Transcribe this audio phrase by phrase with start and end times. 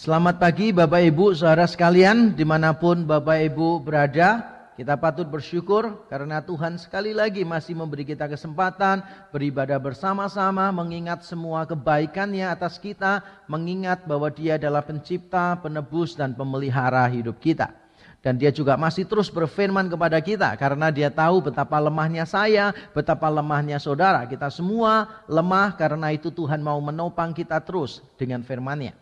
[0.00, 6.08] Selamat pagi Bapak Ibu saudara sekalian di mana pun Bapak Ibu berada kita patut bersyukur
[6.08, 13.44] karena Tuhan sekali lagi masih memberi kita kesempatan beribadah bersama-sama mengingat semua kebaikannya atas kita
[13.44, 17.68] mengingat bahwa dia adalah pencipta, penebus dan pemelihara hidup kita.
[18.24, 23.28] Dan dia juga masih terus berfirman kepada kita karena dia tahu betapa lemahnya saya, betapa
[23.28, 24.24] lemahnya saudara.
[24.24, 28.99] Kita semua lemah karena itu Tuhan mau menopang kita terus dengan firman-Nya.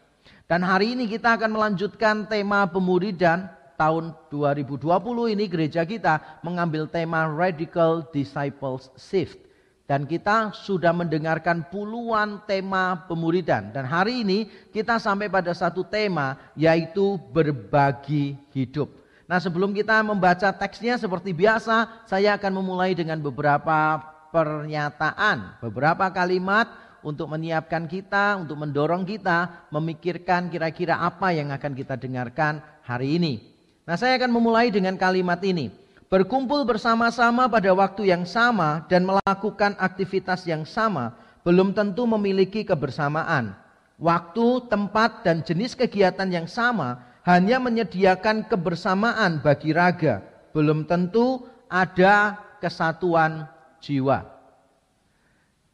[0.49, 4.89] Dan hari ini kita akan melanjutkan tema pemuridan tahun 2020
[5.37, 9.37] ini gereja kita mengambil tema Radical Disciples Shift.
[9.85, 13.77] Dan kita sudah mendengarkan puluhan tema pemuridan.
[13.77, 18.89] Dan hari ini kita sampai pada satu tema yaitu berbagi hidup.
[19.29, 24.01] Nah sebelum kita membaca teksnya seperti biasa, saya akan memulai dengan beberapa
[24.33, 31.95] pernyataan, beberapa kalimat untuk menyiapkan kita, untuk mendorong kita memikirkan kira-kira apa yang akan kita
[31.95, 33.35] dengarkan hari ini.
[33.89, 35.73] Nah saya akan memulai dengan kalimat ini.
[36.09, 41.13] Berkumpul bersama-sama pada waktu yang sama dan melakukan aktivitas yang sama
[41.45, 43.53] belum tentu memiliki kebersamaan.
[43.99, 50.23] Waktu, tempat, dan jenis kegiatan yang sama hanya menyediakan kebersamaan bagi raga,
[50.55, 53.45] belum tentu ada kesatuan
[53.83, 54.38] jiwa.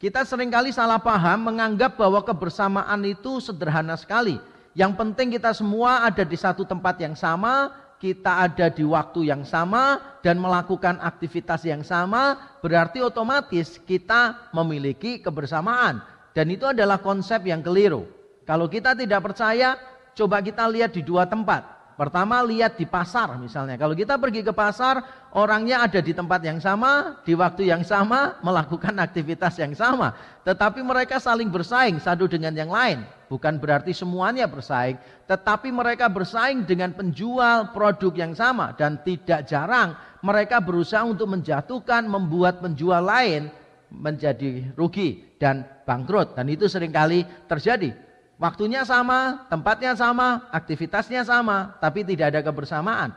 [0.05, 4.37] Kita sering kali salah paham menganggap bahwa kebersamaan itu sederhana sekali.
[4.77, 9.49] Yang penting kita semua ada di satu tempat yang sama, kita ada di waktu yang
[9.49, 16.05] sama dan melakukan aktivitas yang sama, berarti otomatis kita memiliki kebersamaan.
[16.37, 18.05] Dan itu adalah konsep yang keliru.
[18.45, 19.81] Kalau kita tidak percaya,
[20.13, 21.74] coba kita lihat di dua tempat.
[21.95, 23.79] Pertama lihat di pasar misalnya.
[23.79, 24.99] Kalau kita pergi ke pasar,
[25.31, 30.11] orangnya ada di tempat yang sama, di waktu yang sama, melakukan aktivitas yang sama.
[30.43, 33.07] Tetapi mereka saling bersaing satu dengan yang lain.
[33.31, 34.99] Bukan berarti semuanya bersaing,
[35.31, 38.75] tetapi mereka bersaing dengan penjual produk yang sama.
[38.75, 43.55] Dan tidak jarang mereka berusaha untuk menjatuhkan, membuat penjual lain
[43.95, 46.35] menjadi rugi dan bangkrut.
[46.35, 47.95] Dan itu sering kali terjadi.
[48.35, 53.15] Waktunya sama, tempatnya sama, aktivitasnya sama, tapi tidak ada kebersamaan.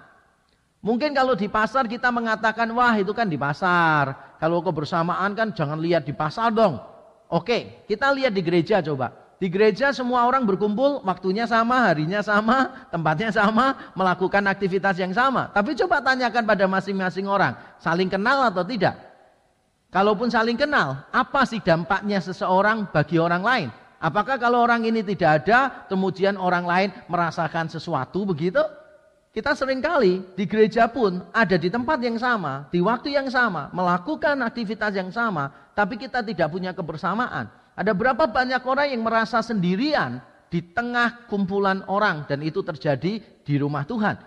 [0.78, 4.38] Mungkin kalau di pasar kita mengatakan, wah itu kan di pasar.
[4.38, 6.78] Kalau kebersamaan kan jangan lihat di pasar dong.
[7.28, 9.12] Oke, kita lihat di gereja coba.
[9.38, 15.50] Di gereja semua orang berkumpul, waktunya sama, harinya sama, tempatnya sama, melakukan aktivitas yang sama.
[15.54, 18.98] Tapi coba tanyakan pada masing-masing orang, saling kenal atau tidak?
[19.94, 23.70] Kalaupun saling kenal, apa sih dampaknya seseorang bagi orang lain?
[23.98, 28.62] Apakah kalau orang ini tidak ada, kemudian orang lain merasakan sesuatu begitu?
[29.34, 33.70] Kita sering kali di gereja pun ada di tempat yang sama, di waktu yang sama,
[33.74, 37.50] melakukan aktivitas yang sama, tapi kita tidak punya kebersamaan.
[37.78, 43.54] Ada berapa banyak orang yang merasa sendirian di tengah kumpulan orang dan itu terjadi di
[43.62, 44.18] rumah Tuhan.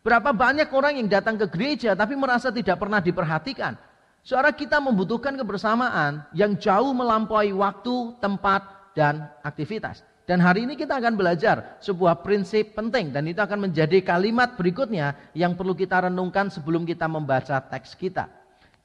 [0.00, 3.76] Berapa banyak orang yang datang ke gereja tapi merasa tidak pernah diperhatikan.
[4.20, 10.02] Suara kita membutuhkan kebersamaan yang jauh melampaui waktu, tempat, dan aktivitas.
[10.30, 15.18] Dan hari ini kita akan belajar sebuah prinsip penting dan itu akan menjadi kalimat berikutnya
[15.34, 18.30] yang perlu kita renungkan sebelum kita membaca teks kita.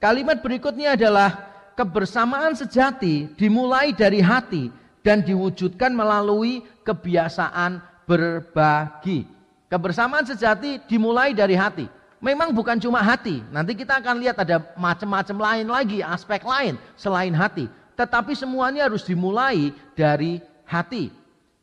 [0.01, 4.73] Kalimat berikutnya adalah kebersamaan sejati dimulai dari hati
[5.05, 7.77] dan diwujudkan melalui kebiasaan
[8.09, 9.29] berbagi.
[9.69, 11.85] Kebersamaan sejati dimulai dari hati.
[12.25, 13.45] Memang bukan cuma hati.
[13.53, 17.69] Nanti kita akan lihat ada macam-macam lain lagi, aspek lain selain hati.
[17.95, 21.11] Tetapi semuanya harus dimulai dari hati.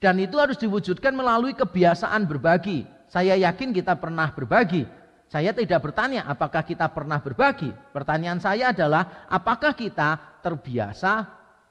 [0.02, 2.88] Dan itu harus diwujudkan melalui kebiasaan berbagi.
[3.06, 4.88] Saya yakin kita pernah berbagi.
[5.28, 7.72] Saya tidak bertanya apakah kita pernah berbagi.
[7.92, 11.24] Pertanyaan saya adalah apakah kita terbiasa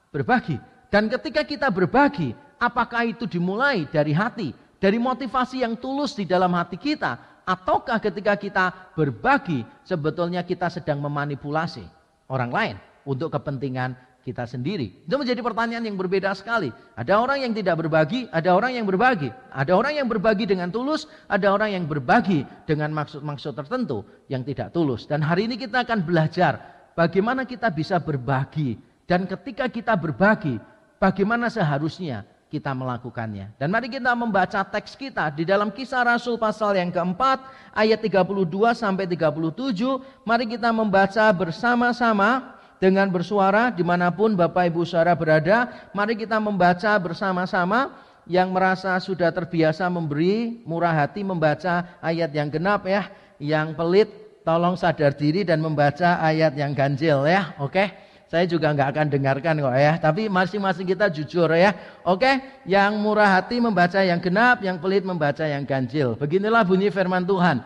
[0.10, 0.58] berbagi.
[0.90, 6.54] Dan ketika kita berbagi, apakah itu dimulai dari hati, dari motivasi yang tulus di dalam
[6.58, 11.86] hati kita, ataukah ketika kita berbagi sebetulnya kita sedang memanipulasi
[12.30, 15.06] orang lain untuk kepentingan kita sendiri.
[15.06, 16.70] Itu menjadi pertanyaan yang berbeda sekali.
[16.94, 19.30] Ada orang yang tidak berbagi, ada orang yang berbagi.
[19.50, 24.70] Ada orang yang berbagi dengan tulus, ada orang yang berbagi dengan maksud-maksud tertentu yang tidak
[24.72, 25.10] tulus.
[25.10, 26.62] Dan hari ini kita akan belajar
[26.94, 28.78] bagaimana kita bisa berbagi.
[29.10, 30.62] Dan ketika kita berbagi,
[31.02, 33.56] bagaimana seharusnya kita melakukannya.
[33.56, 37.42] Dan mari kita membaca teks kita di dalam kisah Rasul pasal yang keempat
[37.72, 38.28] ayat 32
[38.76, 40.28] sampai 37.
[40.28, 45.70] Mari kita membaca bersama-sama dengan bersuara di mana pun Bapak Ibu saudara berada.
[45.94, 47.94] Mari kita membaca bersama-sama
[48.26, 53.06] yang merasa sudah terbiasa memberi murah hati membaca ayat yang genap ya.
[53.38, 54.10] Yang pelit
[54.42, 57.54] tolong sadar diri dan membaca ayat yang ganjil ya.
[57.62, 58.10] Oke.
[58.32, 60.00] Saya juga nggak akan dengarkan kok ya.
[60.00, 61.76] Tapi masing-masing kita jujur ya.
[62.08, 66.16] Oke, yang murah hati membaca yang genap, yang pelit membaca yang ganjil.
[66.16, 67.60] Beginilah bunyi firman Tuhan.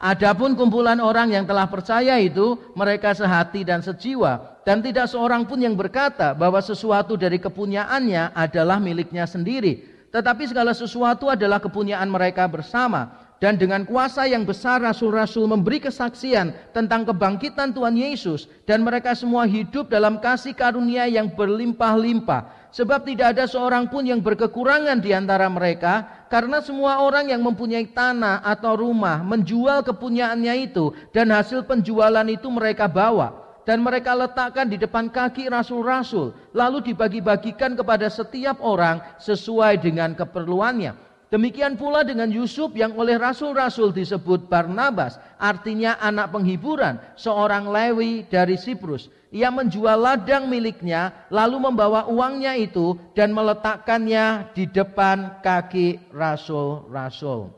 [0.00, 4.55] Adapun kumpulan orang yang telah percaya itu, mereka sehati dan sejiwa.
[4.66, 9.86] Dan tidak seorang pun yang berkata bahwa sesuatu dari kepunyaannya adalah miliknya sendiri.
[10.10, 13.30] Tetapi segala sesuatu adalah kepunyaan mereka bersama.
[13.38, 18.50] Dan dengan kuasa yang besar rasul-rasul memberi kesaksian tentang kebangkitan Tuhan Yesus.
[18.66, 22.74] Dan mereka semua hidup dalam kasih karunia yang berlimpah-limpah.
[22.74, 26.26] Sebab tidak ada seorang pun yang berkekurangan di antara mereka.
[26.26, 30.90] Karena semua orang yang mempunyai tanah atau rumah menjual kepunyaannya itu.
[31.14, 37.74] Dan hasil penjualan itu mereka bawa dan mereka letakkan di depan kaki rasul-rasul lalu dibagi-bagikan
[37.74, 45.18] kepada setiap orang sesuai dengan keperluannya Demikian pula dengan Yusuf yang oleh rasul-rasul disebut Barnabas,
[45.42, 49.10] artinya anak penghiburan, seorang Lewi dari Siprus.
[49.34, 57.50] Ia menjual ladang miliknya, lalu membawa uangnya itu dan meletakkannya di depan kaki rasul-rasul.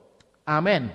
[0.49, 0.89] Amin.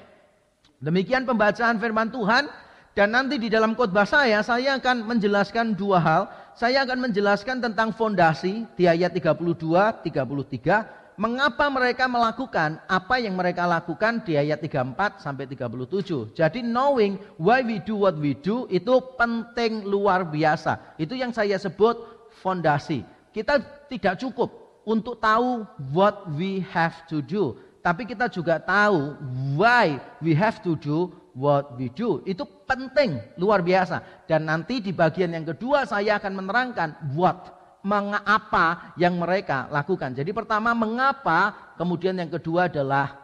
[0.82, 2.50] Demikian pembacaan firman Tuhan
[2.94, 6.24] dan nanti di dalam khotbah saya saya akan menjelaskan dua hal.
[6.54, 9.58] Saya akan menjelaskan tentang fondasi di ayat 32
[10.06, 16.38] 33 mengapa mereka melakukan apa yang mereka lakukan di ayat 34 sampai 37.
[16.38, 20.78] Jadi knowing why we do what we do itu penting luar biasa.
[21.02, 21.98] Itu yang saya sebut
[22.46, 23.02] fondasi.
[23.34, 23.58] Kita
[23.90, 24.54] tidak cukup
[24.86, 29.20] untuk tahu what we have to do, tapi kita juga tahu
[29.60, 32.24] why we have to do what we do.
[32.24, 34.24] Itu penting luar biasa.
[34.24, 37.52] Dan nanti di bagian yang kedua saya akan menerangkan what
[37.84, 40.16] mengapa yang mereka lakukan.
[40.16, 43.20] Jadi pertama mengapa, kemudian yang kedua adalah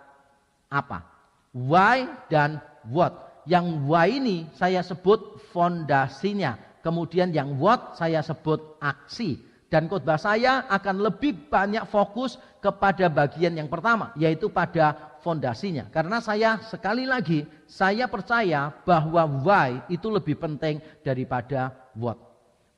[0.68, 1.08] apa.
[1.56, 2.60] Why dan
[2.92, 3.42] what.
[3.48, 6.60] Yang why ini saya sebut fondasinya.
[6.84, 9.40] Kemudian yang what saya sebut aksi.
[9.70, 15.88] Dan khotbah saya akan lebih banyak fokus kepada bagian yang pertama, yaitu pada fondasinya.
[15.92, 22.20] Karena saya sekali lagi, saya percaya bahwa why itu lebih penting daripada what.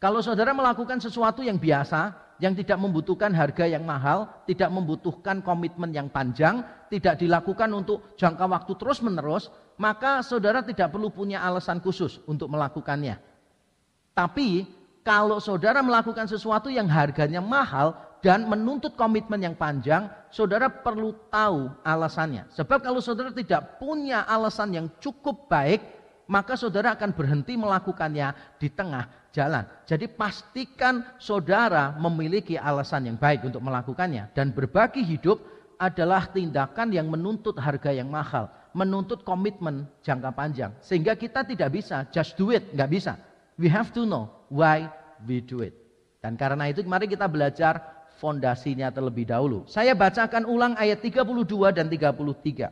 [0.01, 5.93] Kalau saudara melakukan sesuatu yang biasa, yang tidak membutuhkan harga yang mahal, tidak membutuhkan komitmen
[5.93, 12.17] yang panjang, tidak dilakukan untuk jangka waktu terus-menerus, maka saudara tidak perlu punya alasan khusus
[12.25, 13.21] untuk melakukannya.
[14.17, 14.65] Tapi
[15.05, 21.73] kalau saudara melakukan sesuatu yang harganya mahal dan menuntut komitmen yang panjang, saudara perlu tahu
[21.81, 22.45] alasannya.
[22.53, 25.81] Sebab kalau saudara tidak punya alasan yang cukup baik,
[26.29, 28.31] maka saudara akan berhenti melakukannya
[28.61, 29.65] di tengah jalan.
[29.89, 34.29] Jadi pastikan saudara memiliki alasan yang baik untuk melakukannya.
[34.37, 35.41] Dan berbagi hidup
[35.81, 38.47] adalah tindakan yang menuntut harga yang mahal.
[38.71, 40.71] Menuntut komitmen jangka panjang.
[40.79, 42.69] Sehingga kita tidak bisa just do it.
[42.71, 43.13] Nggak bisa.
[43.57, 44.87] We have to know why
[45.25, 45.75] we do it.
[46.21, 47.90] Dan karena itu mari kita belajar
[48.21, 49.65] fondasinya terlebih dahulu.
[49.65, 51.25] Saya bacakan ulang ayat 32
[51.73, 52.69] dan 33.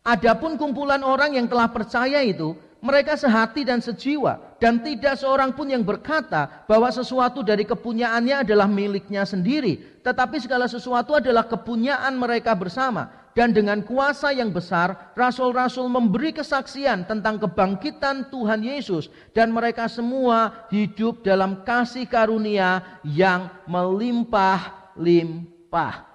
[0.00, 5.68] Adapun kumpulan orang yang telah percaya itu mereka sehati dan sejiwa dan tidak seorang pun
[5.68, 12.56] yang berkata bahwa sesuatu dari kepunyaannya adalah miliknya sendiri tetapi segala sesuatu adalah kepunyaan mereka
[12.56, 19.06] bersama dan dengan kuasa yang besar rasul-rasul memberi kesaksian tentang kebangkitan Tuhan Yesus.
[19.30, 26.10] Dan mereka semua hidup dalam kasih karunia yang melimpah-limpah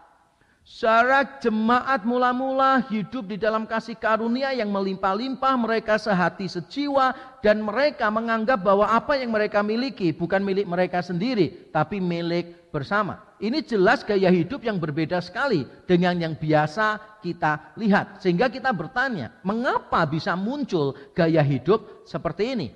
[0.65, 7.13] Syarat jemaat mula-mula hidup di dalam kasih karunia yang melimpah-limpah mereka sehati sejiwa.
[7.45, 13.21] Dan mereka menganggap bahwa apa yang mereka miliki bukan milik mereka sendiri tapi milik bersama.
[13.35, 18.23] Ini jelas gaya hidup yang berbeda sekali dengan yang biasa kita lihat.
[18.23, 22.67] Sehingga kita bertanya, mengapa bisa muncul gaya hidup seperti ini?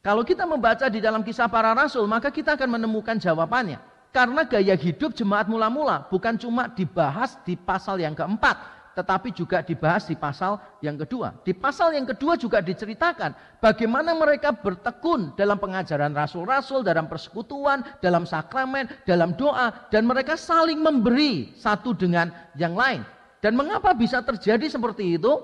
[0.00, 3.82] Kalau kita membaca di dalam kisah para rasul, maka kita akan menemukan jawabannya.
[4.10, 8.58] Karena gaya hidup jemaat mula-mula bukan cuma dibahas di pasal yang keempat,
[8.94, 11.34] tetapi juga dibahas di pasal yang kedua.
[11.46, 18.26] Di pasal yang kedua juga diceritakan bagaimana mereka bertekun dalam pengajaran rasul-rasul, dalam persekutuan, dalam
[18.26, 23.06] sakramen, dalam doa, dan mereka saling memberi satu dengan yang lain.
[23.40, 25.40] Dan mengapa bisa terjadi seperti itu?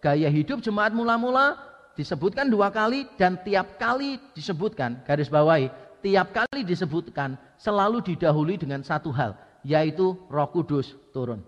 [0.00, 1.58] Gaya hidup jemaat mula-mula
[1.98, 5.68] disebutkan dua kali dan tiap kali disebutkan, garis bawahi,
[6.00, 11.44] tiap kali disebutkan selalu didahului dengan satu hal, yaitu Roh Kudus turun.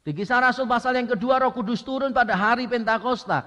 [0.00, 3.44] Di kisah Rasul pasal yang kedua Roh Kudus turun pada hari Pentakosta.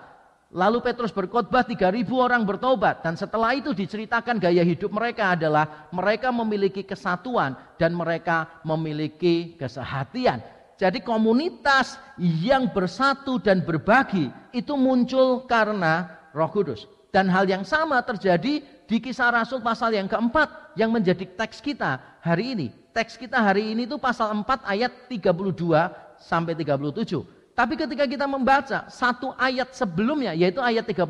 [0.53, 6.29] Lalu Petrus berkhotbah 3000 orang bertobat dan setelah itu diceritakan gaya hidup mereka adalah mereka
[6.29, 10.45] memiliki kesatuan dan mereka memiliki kesehatian.
[10.77, 16.86] Jadi komunitas yang bersatu dan berbagi itu muncul karena Roh Kudus.
[17.10, 21.98] Dan hal yang sama terjadi di kisah Rasul pasal yang keempat yang menjadi teks kita
[22.22, 22.67] hari ini.
[22.93, 27.53] Teks kita hari ini itu pasal 4 ayat 32 sampai 37.
[27.53, 31.06] Tapi ketika kita membaca satu ayat sebelumnya yaitu ayat 31,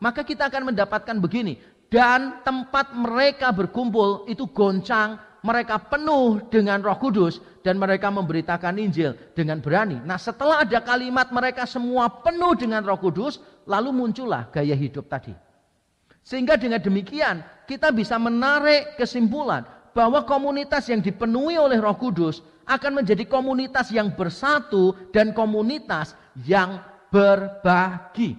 [0.00, 1.60] maka kita akan mendapatkan begini.
[1.88, 9.16] Dan tempat mereka berkumpul itu goncang, mereka penuh dengan Roh Kudus dan mereka memberitakan Injil
[9.32, 9.96] dengan berani.
[10.04, 15.32] Nah, setelah ada kalimat mereka semua penuh dengan Roh Kudus, lalu muncullah gaya hidup tadi.
[16.20, 19.64] Sehingga dengan demikian kita bisa menarik kesimpulan
[19.96, 26.12] bahwa komunitas yang dipenuhi oleh Roh Kudus akan menjadi komunitas yang bersatu dan komunitas
[26.44, 28.36] yang berbagi.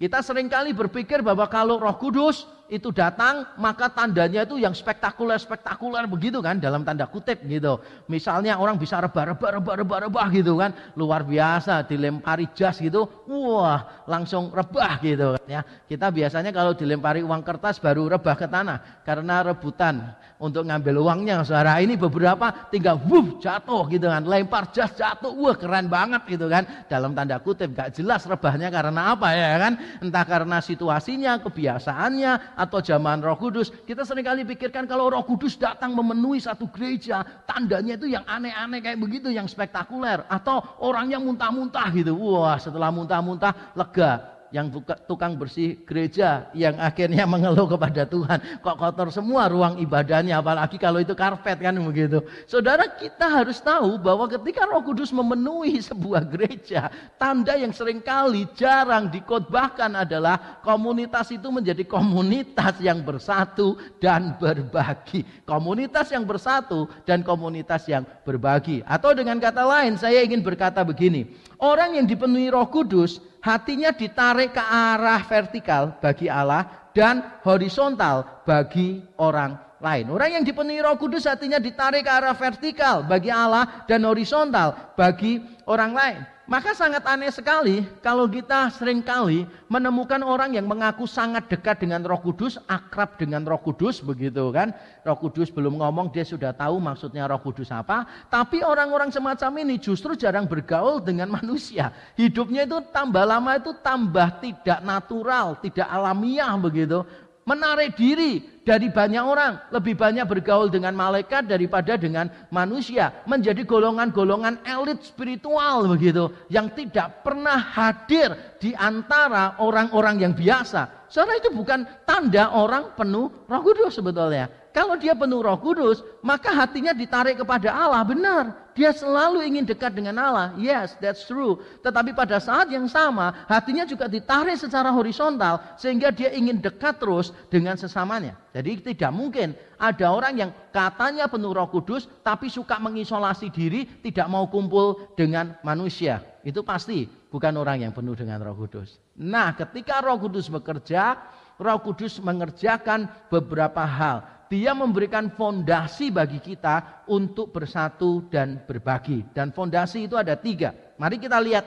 [0.00, 6.08] Kita sering kali berpikir bahwa kalau Roh Kudus itu datang, maka tandanya itu yang spektakuler-spektakuler
[6.08, 7.76] begitu kan, dalam tanda kutip gitu.
[8.08, 14.48] Misalnya orang bisa rebah-rebah, rebah-rebah, rebah gitu kan, luar biasa, dilempari jas gitu, wah langsung
[14.48, 15.60] rebah gitu kan ya.
[15.84, 21.44] Kita biasanya kalau dilempari uang kertas baru rebah ke tanah, karena rebutan untuk ngambil uangnya.
[21.44, 26.48] Saudara ini beberapa tinggal wuh jatuh gitu kan, lempar jas jatuh, wah keren banget gitu
[26.48, 26.64] kan.
[26.88, 32.82] Dalam tanda kutip gak jelas rebahnya karena apa ya kan, entah karena situasinya, kebiasaannya, atau
[32.82, 37.94] zaman Roh Kudus, kita sering kali pikirkan kalau Roh Kudus datang memenuhi satu gereja, tandanya
[37.94, 42.18] itu yang aneh-aneh kayak begitu, yang spektakuler atau orang yang muntah-muntah gitu.
[42.18, 44.70] Wah, setelah muntah-muntah lega yang
[45.10, 51.02] tukang bersih gereja yang akhirnya mengeluh kepada Tuhan kok kotor semua ruang ibadahnya apalagi kalau
[51.02, 52.22] itu karpet kan begitu.
[52.46, 56.86] Saudara kita harus tahu bahwa ketika roh kudus memenuhi sebuah gereja
[57.18, 65.26] tanda yang sering kali jarang dikotbahkan adalah komunitas itu menjadi komunitas yang bersatu dan berbagi.
[65.42, 68.86] Komunitas yang bersatu dan komunitas yang berbagi.
[68.86, 71.26] Atau dengan kata lain saya ingin berkata begini
[71.64, 79.00] orang yang dipenuhi roh kudus hatinya ditarik ke arah vertikal bagi Allah dan horizontal bagi
[79.16, 80.08] orang lain.
[80.08, 85.44] Orang yang dipenuhi Roh Kudus hatinya ditarik ke arah vertikal bagi Allah dan horizontal bagi
[85.68, 86.20] orang lain.
[86.44, 92.04] Maka sangat aneh sekali kalau kita sering kali menemukan orang yang mengaku sangat dekat dengan
[92.04, 94.76] Roh Kudus, akrab dengan Roh Kudus begitu kan.
[95.08, 99.80] Roh Kudus belum ngomong dia sudah tahu maksudnya Roh Kudus apa, tapi orang-orang semacam ini
[99.80, 101.88] justru jarang bergaul dengan manusia.
[102.12, 107.08] Hidupnya itu tambah lama itu tambah tidak natural, tidak alamiah begitu
[107.44, 114.64] menarik diri dari banyak orang, lebih banyak bergaul dengan malaikat daripada dengan manusia, menjadi golongan-golongan
[114.64, 121.03] elit spiritual begitu, yang tidak pernah hadir di antara orang-orang yang biasa.
[121.14, 124.50] Saudara itu bukan tanda orang penuh Roh Kudus sebetulnya.
[124.74, 128.02] Kalau dia penuh Roh Kudus, maka hatinya ditarik kepada Allah.
[128.02, 130.58] Benar, dia selalu ingin dekat dengan Allah.
[130.58, 131.62] Yes, that's true.
[131.86, 137.30] Tetapi pada saat yang sama, hatinya juga ditarik secara horizontal sehingga dia ingin dekat terus
[137.46, 138.34] dengan sesamanya.
[138.50, 144.26] Jadi tidak mungkin ada orang yang katanya penuh Roh Kudus tapi suka mengisolasi diri, tidak
[144.26, 146.26] mau kumpul dengan manusia.
[146.42, 149.03] Itu pasti bukan orang yang penuh dengan Roh Kudus.
[149.14, 151.18] Nah, ketika Roh Kudus bekerja,
[151.58, 159.26] Roh Kudus mengerjakan beberapa hal dia memberikan fondasi bagi kita untuk bersatu dan berbagi.
[159.34, 160.70] Dan fondasi itu ada tiga.
[160.94, 161.66] Mari kita lihat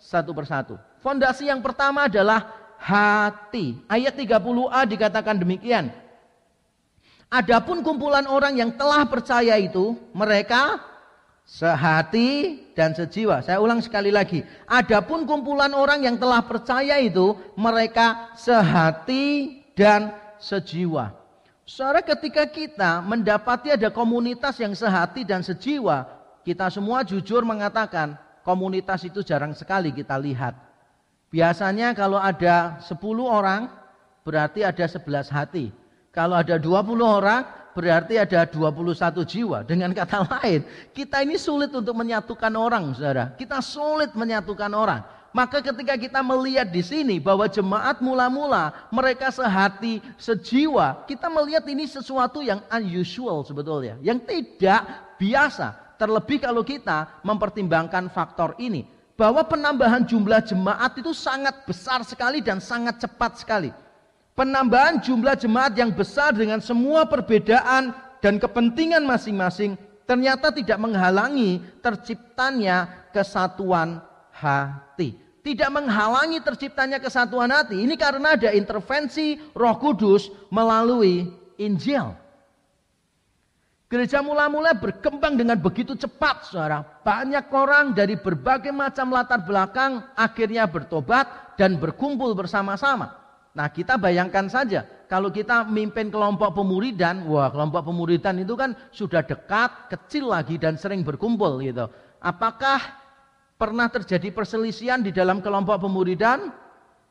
[0.00, 0.74] satu persatu.
[0.98, 3.78] Fondasi yang pertama adalah hati.
[3.86, 5.94] Ayat 30a dikatakan demikian.
[7.30, 10.78] Adapun kumpulan orang yang telah percaya itu, mereka
[11.44, 13.44] sehati dan sejiwa.
[13.44, 14.42] Saya ulang sekali lagi.
[14.64, 20.10] Adapun kumpulan orang yang telah percaya itu, mereka sehati dan
[20.40, 21.12] sejiwa.
[21.64, 26.04] Saudara ketika kita mendapati ada komunitas yang sehati dan sejiwa,
[26.44, 30.52] kita semua jujur mengatakan komunitas itu jarang sekali kita lihat.
[31.32, 33.72] Biasanya kalau ada 10 orang
[34.22, 35.72] berarti ada 11 hati.
[36.12, 37.42] Kalau ada 20 orang
[37.74, 39.66] berarti ada 21 jiwa.
[39.66, 40.62] Dengan kata lain,
[40.94, 43.34] kita ini sulit untuk menyatukan orang, Saudara.
[43.34, 45.02] Kita sulit menyatukan orang.
[45.34, 51.90] Maka ketika kita melihat di sini bahwa jemaat mula-mula mereka sehati, sejiwa, kita melihat ini
[51.90, 54.86] sesuatu yang unusual sebetulnya, yang tidak
[55.18, 55.98] biasa.
[55.98, 58.86] Terlebih kalau kita mempertimbangkan faktor ini,
[59.18, 63.70] bahwa penambahan jumlah jemaat itu sangat besar sekali dan sangat cepat sekali.
[64.34, 72.90] Penambahan jumlah jemaat yang besar dengan semua perbedaan dan kepentingan masing-masing ternyata tidak menghalangi terciptanya
[73.14, 74.02] kesatuan
[74.34, 77.84] hati tidak menghalangi terciptanya kesatuan hati.
[77.84, 81.28] Ini karena ada intervensi Roh Kudus melalui
[81.60, 82.16] Injil.
[83.92, 86.82] Gereja mula-mula berkembang dengan begitu cepat, saudara.
[87.04, 93.23] Banyak orang dari berbagai macam latar belakang akhirnya bertobat dan berkumpul bersama-sama.
[93.54, 99.22] Nah, kita bayangkan saja Kalau kita mimpin kelompok pemuridan, wah kelompok pemuridan itu kan sudah
[99.22, 101.86] dekat, kecil lagi dan sering berkumpul gitu.
[102.18, 102.82] Apakah
[103.54, 106.50] pernah terjadi perselisihan di dalam kelompok pemuridan?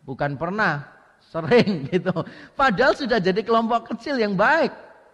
[0.03, 0.83] Bukan pernah,
[1.31, 2.11] sering gitu.
[2.57, 4.73] Padahal sudah jadi kelompok kecil yang baik.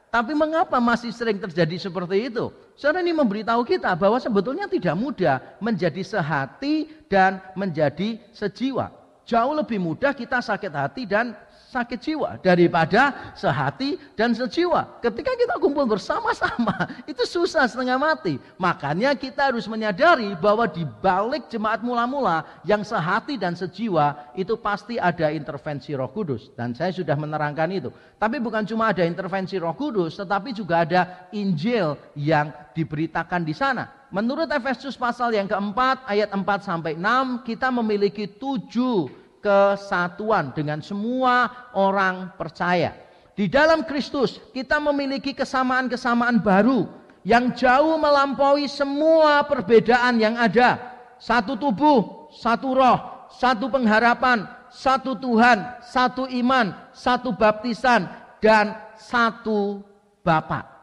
[0.10, 2.50] Tapi mengapa masih sering terjadi seperti itu?
[2.74, 8.99] Saudara ini memberitahu kita bahwa sebetulnya tidak mudah menjadi sehati dan menjadi sejiwa.
[9.30, 11.38] Jauh lebih mudah kita sakit hati dan
[11.70, 14.98] sakit jiwa daripada sehati dan sejiwa.
[15.06, 16.74] Ketika kita kumpul bersama-sama,
[17.12, 18.42] itu susah setengah mati.
[18.58, 24.98] Makanya kita harus menyadari bahwa di balik jemaat mula-mula yang sehati dan sejiwa itu pasti
[24.98, 27.94] ada intervensi Roh Kudus dan saya sudah menerangkan itu.
[28.18, 33.99] Tapi bukan cuma ada intervensi Roh Kudus, tetapi juga ada Injil yang diberitakan di sana.
[34.10, 39.06] Menurut Efesus pasal yang keempat ayat 4 sampai 6 kita memiliki tujuh
[39.38, 42.98] kesatuan dengan semua orang percaya.
[43.38, 46.89] Di dalam Kristus kita memiliki kesamaan-kesamaan baru
[47.22, 50.82] yang jauh melampaui semua perbedaan yang ada.
[51.22, 58.10] Satu tubuh, satu roh, satu pengharapan, satu Tuhan, satu iman, satu baptisan,
[58.42, 59.86] dan satu
[60.25, 60.79] Bapa.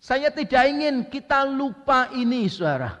[0.00, 2.96] Saya tidak ingin kita lupa ini, saudara.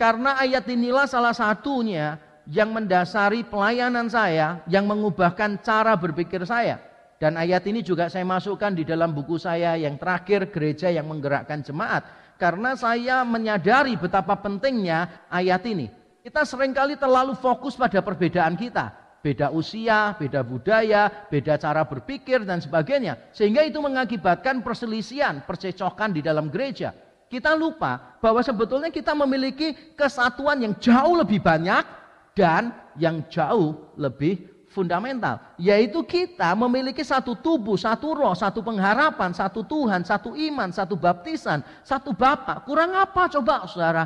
[0.00, 2.16] Karena ayat inilah salah satunya
[2.48, 6.80] yang mendasari pelayanan saya, yang mengubahkan cara berpikir saya.
[7.20, 11.60] Dan ayat ini juga saya masukkan di dalam buku saya yang terakhir, Gereja yang Menggerakkan
[11.60, 12.04] Jemaat.
[12.40, 15.88] Karena saya menyadari betapa pentingnya ayat ini.
[16.24, 19.05] Kita sering kali terlalu fokus pada perbedaan kita.
[19.24, 23.18] Beda usia, beda budaya, beda cara berpikir dan sebagainya.
[23.34, 26.94] Sehingga itu mengakibatkan perselisihan, percecokan di dalam gereja.
[27.26, 31.82] Kita lupa bahwa sebetulnya kita memiliki kesatuan yang jauh lebih banyak
[32.38, 39.64] dan yang jauh lebih fundamental, yaitu kita memiliki satu tubuh, satu roh, satu pengharapan, satu
[39.64, 42.60] Tuhan, satu iman, satu baptisan, satu Bapa.
[42.60, 44.04] Kurang apa coba Saudara?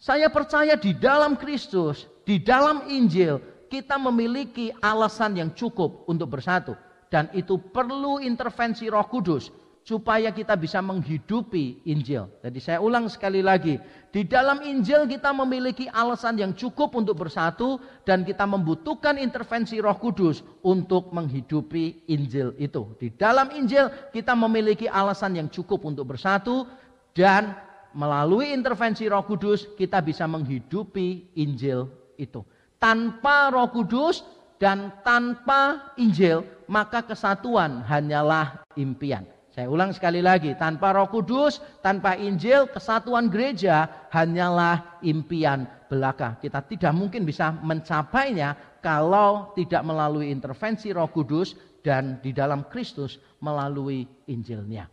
[0.00, 3.36] Saya percaya di dalam Kristus, di dalam Injil,
[3.74, 6.78] kita memiliki alasan yang cukup untuk bersatu
[7.10, 9.50] dan itu perlu intervensi Roh Kudus
[9.82, 12.30] supaya kita bisa menghidupi Injil.
[12.40, 13.76] Jadi saya ulang sekali lagi,
[14.14, 19.98] di dalam Injil kita memiliki alasan yang cukup untuk bersatu dan kita membutuhkan intervensi Roh
[19.98, 22.94] Kudus untuk menghidupi Injil itu.
[22.96, 26.64] Di dalam Injil kita memiliki alasan yang cukup untuk bersatu
[27.10, 27.58] dan
[27.92, 32.40] melalui intervensi Roh Kudus kita bisa menghidupi Injil itu.
[32.84, 34.20] Tanpa Roh Kudus
[34.60, 39.24] dan tanpa Injil, maka kesatuan hanyalah impian.
[39.56, 46.36] Saya ulang sekali lagi, tanpa Roh Kudus, tanpa Injil, kesatuan gereja hanyalah impian belaka.
[46.36, 48.52] Kita tidak mungkin bisa mencapainya
[48.84, 54.84] kalau tidak melalui intervensi Roh Kudus dan di dalam Kristus melalui Injilnya.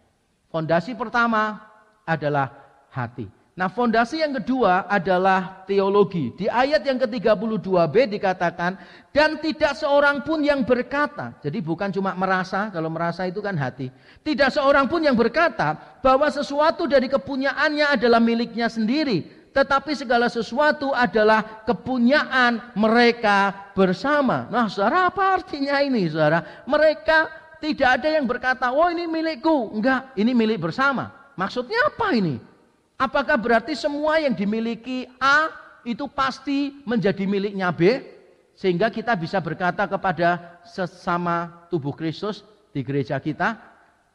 [0.48, 1.60] Fondasi pertama
[2.08, 2.56] adalah
[2.88, 3.41] hati.
[3.62, 6.34] Nah fondasi yang kedua adalah teologi.
[6.34, 8.74] Di ayat yang ke-32b dikatakan,
[9.14, 13.94] dan tidak seorang pun yang berkata, jadi bukan cuma merasa, kalau merasa itu kan hati.
[14.26, 19.30] Tidak seorang pun yang berkata bahwa sesuatu dari kepunyaannya adalah miliknya sendiri.
[19.54, 24.50] Tetapi segala sesuatu adalah kepunyaan mereka bersama.
[24.50, 26.66] Nah saudara apa artinya ini saudara?
[26.66, 27.30] Mereka
[27.62, 29.78] tidak ada yang berkata, oh ini milikku.
[29.78, 31.14] Enggak, ini milik bersama.
[31.38, 32.50] Maksudnya apa ini?
[33.02, 35.50] Apakah berarti semua yang dimiliki A
[35.82, 37.98] itu pasti menjadi miliknya B?
[38.54, 43.58] Sehingga kita bisa berkata kepada sesama tubuh Kristus di gereja kita,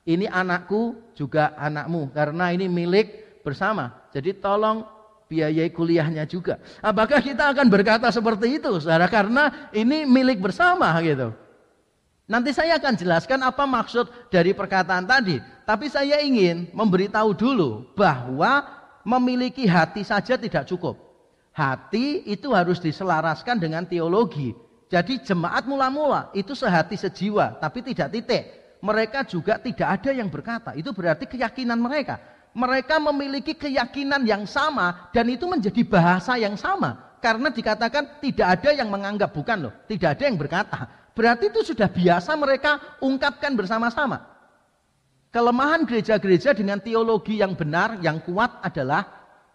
[0.07, 4.07] ini anakku juga anakmu karena ini milik bersama.
[4.15, 4.87] Jadi tolong
[5.27, 6.63] biayai kuliahnya juga.
[6.79, 9.11] Apakah kita akan berkata seperti itu, saudara?
[9.11, 11.35] Karena ini milik bersama gitu.
[12.27, 15.39] Nanti saya akan jelaskan apa maksud dari perkataan tadi.
[15.63, 18.76] Tapi saya ingin memberitahu dulu bahwa
[19.07, 20.99] memiliki hati saja tidak cukup.
[21.55, 24.53] Hati itu harus diselaraskan dengan teologi.
[24.91, 28.45] Jadi jemaat mula-mula itu sehati sejiwa, tapi tidak titik.
[28.83, 30.75] Mereka juga tidak ada yang berkata.
[30.77, 32.21] Itu berarti keyakinan mereka.
[32.53, 37.17] Mereka memiliki keyakinan yang sama dan itu menjadi bahasa yang sama.
[37.25, 39.75] Karena dikatakan tidak ada yang menganggap, bukan loh.
[39.89, 40.87] Tidak ada yang berkata.
[41.17, 44.36] Berarti itu sudah biasa mereka ungkapkan bersama-sama.
[45.37, 49.05] Kelemahan gereja-gereja dengan teologi yang benar, yang kuat adalah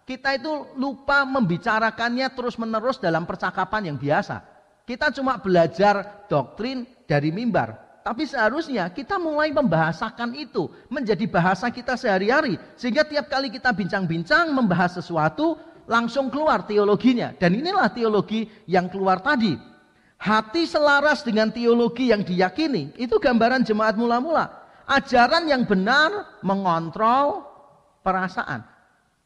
[0.05, 4.45] kita itu lupa membicarakannya terus-menerus dalam percakapan yang biasa.
[4.85, 11.97] Kita cuma belajar doktrin dari mimbar, tapi seharusnya kita mulai membahasakan itu menjadi bahasa kita
[11.97, 12.61] sehari-hari.
[12.77, 15.57] Sehingga tiap kali kita bincang-bincang membahas sesuatu,
[15.89, 17.33] langsung keluar teologinya.
[17.33, 19.57] Dan inilah teologi yang keluar tadi.
[20.21, 22.93] Hati selaras dengan teologi yang diyakini.
[23.01, 24.60] Itu gambaran jemaat mula-mula.
[24.91, 27.47] Ajaran yang benar mengontrol
[28.03, 28.59] perasaan.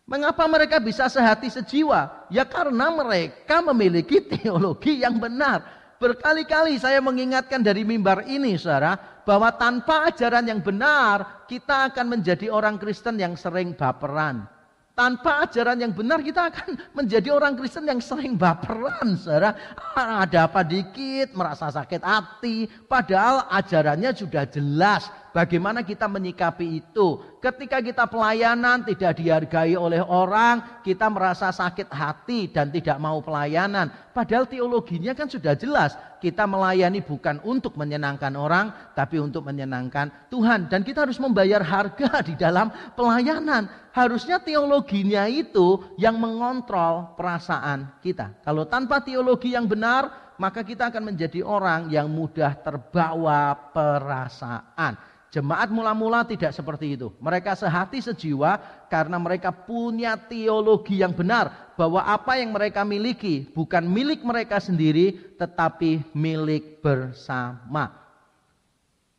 [0.05, 2.29] Mengapa mereka bisa sehati sejiwa?
[2.29, 5.65] Ya karena mereka memiliki teologi yang benar.
[5.97, 8.93] Berkali-kali saya mengingatkan dari mimbar ini, saudara,
[9.25, 14.45] bahwa tanpa ajaran yang benar, kita akan menjadi orang Kristen yang sering baperan.
[14.93, 19.57] Tanpa ajaran yang benar kita akan menjadi orang Kristen yang sering baperan, saudara.
[19.97, 22.69] Ada apa dikit, merasa sakit hati.
[22.85, 27.19] Padahal ajarannya sudah jelas bagaimana kita menyikapi itu.
[27.43, 33.91] Ketika kita pelayanan tidak dihargai oleh orang, kita merasa sakit hati dan tidak mau pelayanan.
[34.15, 35.99] Padahal teologinya kan sudah jelas.
[36.23, 40.71] Kita melayani bukan untuk menyenangkan orang, tapi untuk menyenangkan Tuhan.
[40.71, 43.67] Dan kita harus membayar harga di dalam pelayanan.
[43.91, 48.41] Harusnya teologinya itu yang mengontrol perasaan kita.
[48.41, 55.14] Kalau tanpa teologi yang benar, maka kita akan menjadi orang yang mudah terbawa perasaan.
[55.35, 57.11] Jemaat mula-mula tidak seperti itu.
[57.19, 58.55] Mereka sehati sejiwa
[58.87, 65.35] karena mereka punya teologi yang benar bahwa apa yang mereka miliki bukan milik mereka sendiri
[65.35, 67.91] tetapi milik bersama.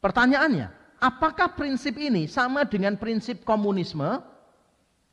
[0.00, 4.24] Pertanyaannya, apakah prinsip ini sama dengan prinsip komunisme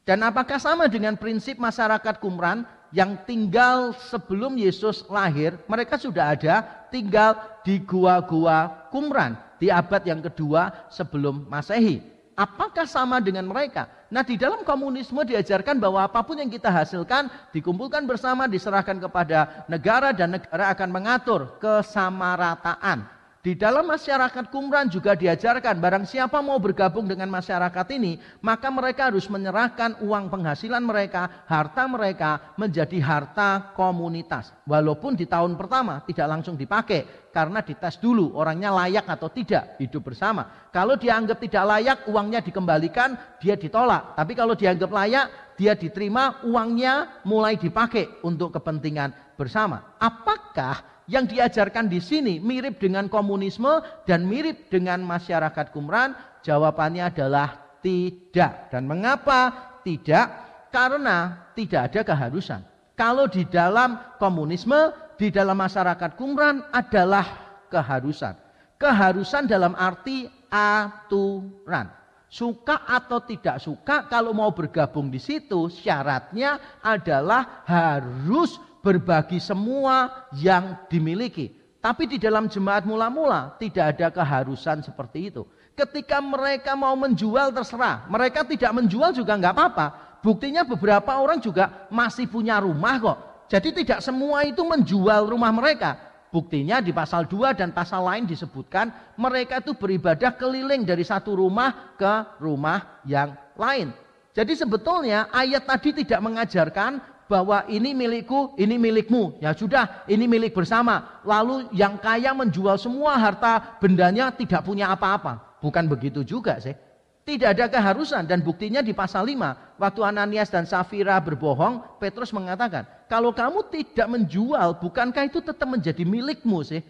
[0.07, 6.61] dan apakah sama dengan prinsip masyarakat Qumran yang tinggal sebelum Yesus lahir, mereka sudah ada
[6.93, 7.33] tinggal
[7.65, 12.05] di gua-gua Qumran di abad yang kedua sebelum Masehi.
[12.33, 13.89] Apakah sama dengan mereka?
[14.09, 19.65] Nah, di dalam komunisme diajarkan bahwa apa pun yang kita hasilkan dikumpulkan bersama, diserahkan kepada
[19.69, 23.05] negara dan negara akan mengatur kesamarataan.
[23.43, 29.11] Di dalam masyarakat Qumran juga diajarkan barang siapa mau bergabung dengan masyarakat ini, maka mereka
[29.11, 34.55] harus menyerahkan uang penghasilan mereka, harta mereka menjadi harta komunitas.
[34.63, 40.07] Walaupun di tahun pertama tidak langsung dipakai karena dites dulu orangnya layak atau tidak hidup
[40.07, 40.71] bersama.
[40.71, 44.15] Kalau dianggap tidak layak, uangnya dikembalikan, dia ditolak.
[44.15, 49.99] Tapi kalau dianggap layak, dia diterima, uangnya mulai dipakai untuk kepentingan bersama.
[49.99, 56.15] Apakah yang diajarkan di sini mirip dengan komunisme dan mirip dengan masyarakat Qumran?
[56.43, 58.71] Jawabannya adalah tidak.
[58.71, 59.51] Dan mengapa
[59.83, 60.27] tidak?
[60.71, 62.61] Karena tidak ada keharusan.
[62.95, 67.25] Kalau di dalam komunisme, di dalam masyarakat Qumran adalah
[67.69, 68.33] keharusan.
[68.79, 71.89] Keharusan dalam arti aturan.
[72.33, 80.75] Suka atau tidak suka, kalau mau bergabung di situ, syaratnya adalah harus berbagi semua yang
[80.91, 81.55] dimiliki.
[81.79, 85.43] Tapi di dalam jemaat mula-mula tidak ada keharusan seperti itu.
[85.73, 89.87] Ketika mereka mau menjual terserah, mereka tidak menjual juga nggak apa-apa.
[90.23, 93.17] Buktinya beberapa orang juga masih punya rumah kok.
[93.51, 95.99] Jadi tidak semua itu menjual rumah mereka.
[96.31, 101.93] Buktinya di pasal 2 dan pasal lain disebutkan mereka itu beribadah keliling dari satu rumah
[101.93, 103.93] ke rumah yang lain.
[104.33, 109.39] Jadi sebetulnya ayat tadi tidak mengajarkan bahwa ini milikku, ini milikmu.
[109.39, 111.21] Ya sudah, ini milik bersama.
[111.23, 115.59] Lalu yang kaya menjual semua harta bendanya tidak punya apa-apa.
[115.63, 116.75] Bukan begitu juga sih.
[117.23, 119.79] Tidak ada keharusan dan buktinya di pasal 5.
[119.79, 126.03] Waktu Ananias dan Safira berbohong, Petrus mengatakan, kalau kamu tidak menjual, bukankah itu tetap menjadi
[126.03, 126.83] milikmu sih?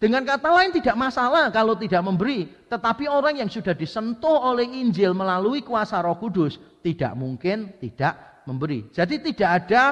[0.00, 2.48] Dengan kata lain tidak masalah kalau tidak memberi.
[2.72, 8.88] Tetapi orang yang sudah disentuh oleh Injil melalui kuasa roh kudus, tidak mungkin tidak memberi.
[8.92, 9.82] Jadi tidak ada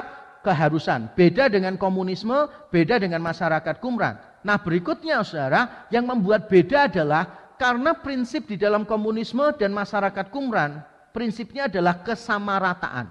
[0.43, 1.09] keharusan.
[1.15, 4.19] Beda dengan komunisme, beda dengan masyarakat Qumran.
[4.43, 10.83] Nah berikutnya saudara, yang membuat beda adalah karena prinsip di dalam komunisme dan masyarakat Qumran,
[11.15, 13.07] prinsipnya adalah kesamarataan.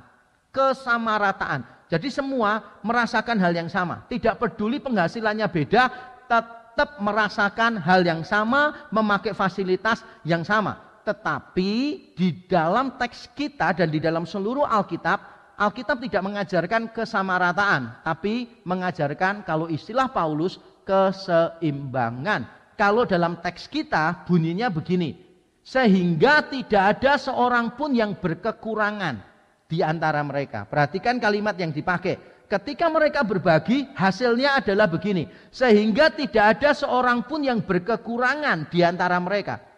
[0.53, 1.65] Kesamarataan.
[1.89, 4.05] Jadi semua merasakan hal yang sama.
[4.09, 5.83] Tidak peduli penghasilannya beda,
[6.29, 11.71] tetap merasakan hal yang sama, memakai fasilitas yang sama tetapi
[12.15, 15.19] di dalam teks kita dan di dalam seluruh Alkitab,
[15.59, 22.49] Alkitab tidak mengajarkan kesamarataan, tapi mengajarkan kalau istilah Paulus keseimbangan.
[22.79, 25.15] Kalau dalam teks kita bunyinya begini,
[25.63, 29.23] sehingga tidak ada seorang pun yang berkekurangan
[29.71, 30.67] di antara mereka.
[30.67, 32.19] Perhatikan kalimat yang dipakai.
[32.51, 39.17] Ketika mereka berbagi, hasilnya adalah begini, sehingga tidak ada seorang pun yang berkekurangan di antara
[39.17, 39.72] mereka.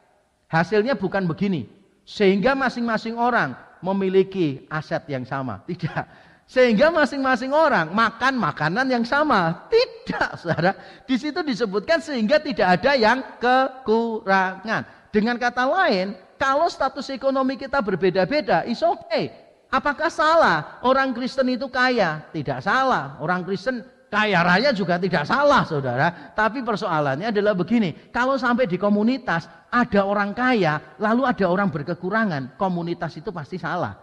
[0.54, 1.66] Hasilnya bukan begini.
[2.06, 5.58] Sehingga masing-masing orang memiliki aset yang sama.
[5.68, 6.06] Tidak.
[6.46, 9.66] Sehingga masing-masing orang makan makanan yang sama.
[9.66, 10.76] Tidak, saudara.
[11.02, 15.08] Di situ disebutkan sehingga tidak ada yang kekurangan.
[15.08, 19.32] Dengan kata lain, kalau status ekonomi kita berbeda-beda, is okay.
[19.72, 22.28] Apakah salah orang Kristen itu kaya?
[22.28, 23.16] Tidak salah.
[23.24, 23.80] Orang Kristen
[24.14, 26.30] Kaya raya juga tidak salah saudara.
[26.38, 28.14] Tapi persoalannya adalah begini.
[28.14, 32.54] Kalau sampai di komunitas ada orang kaya lalu ada orang berkekurangan.
[32.54, 33.98] Komunitas itu pasti salah.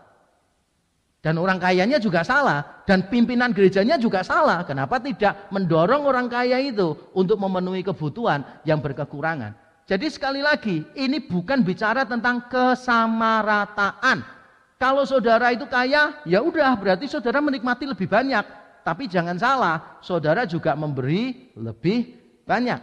[1.24, 2.84] Dan orang kayanya juga salah.
[2.84, 4.68] Dan pimpinan gerejanya juga salah.
[4.68, 9.56] Kenapa tidak mendorong orang kaya itu untuk memenuhi kebutuhan yang berkekurangan.
[9.88, 14.28] Jadi sekali lagi ini bukan bicara tentang kesamarataan.
[14.76, 18.61] Kalau saudara itu kaya ya udah berarti saudara menikmati lebih banyak.
[18.82, 22.82] Tapi jangan salah, saudara juga memberi lebih banyak.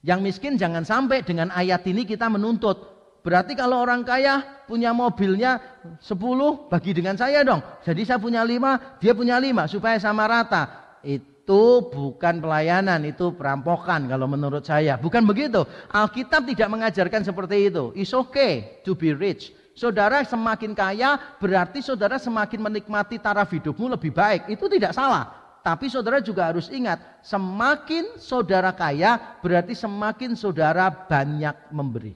[0.00, 2.88] Yang miskin jangan sampai dengan ayat ini kita menuntut.
[3.20, 5.60] Berarti kalau orang kaya punya mobilnya
[6.00, 7.60] 10 bagi dengan saya dong.
[7.84, 10.96] Jadi saya punya 5, dia punya 5 supaya sama rata.
[11.04, 14.96] Itu bukan pelayanan, itu perampokan kalau menurut saya.
[14.96, 15.68] Bukan begitu.
[15.92, 17.92] Alkitab tidak mengajarkan seperti itu.
[17.92, 19.52] It's okay to be rich.
[19.80, 24.52] Saudara semakin kaya berarti saudara semakin menikmati taraf hidupmu lebih baik.
[24.52, 25.32] Itu tidak salah.
[25.64, 32.12] Tapi saudara juga harus ingat, semakin saudara kaya berarti semakin saudara banyak memberi.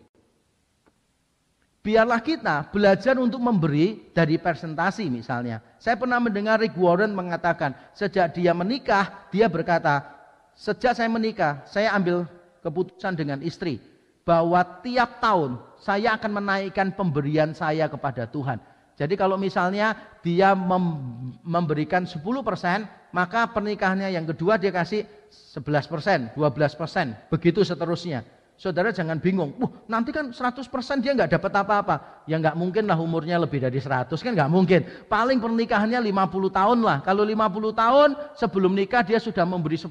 [1.81, 5.65] Biarlah kita belajar untuk memberi dari presentasi misalnya.
[5.81, 10.05] Saya pernah mendengar Rick Warren mengatakan, sejak dia menikah, dia berkata,
[10.53, 12.29] sejak saya menikah, saya ambil
[12.61, 13.81] keputusan dengan istri
[14.25, 18.57] bahwa tiap tahun saya akan menaikkan pemberian saya kepada Tuhan.
[18.97, 19.93] Jadi kalau misalnya
[20.25, 22.25] dia mem memberikan 10%,
[23.13, 28.25] maka pernikahannya yang kedua dia kasih 11%, 12%, begitu seterusnya.
[28.55, 32.23] Saudara jangan bingung, wah nanti kan 100% dia nggak dapat apa-apa.
[32.31, 34.87] Ya nggak mungkin lah umurnya lebih dari 100 kan nggak mungkin.
[35.11, 37.03] Paling pernikahannya 50 tahun lah.
[37.03, 39.91] Kalau 50 tahun sebelum nikah dia sudah memberi 10%,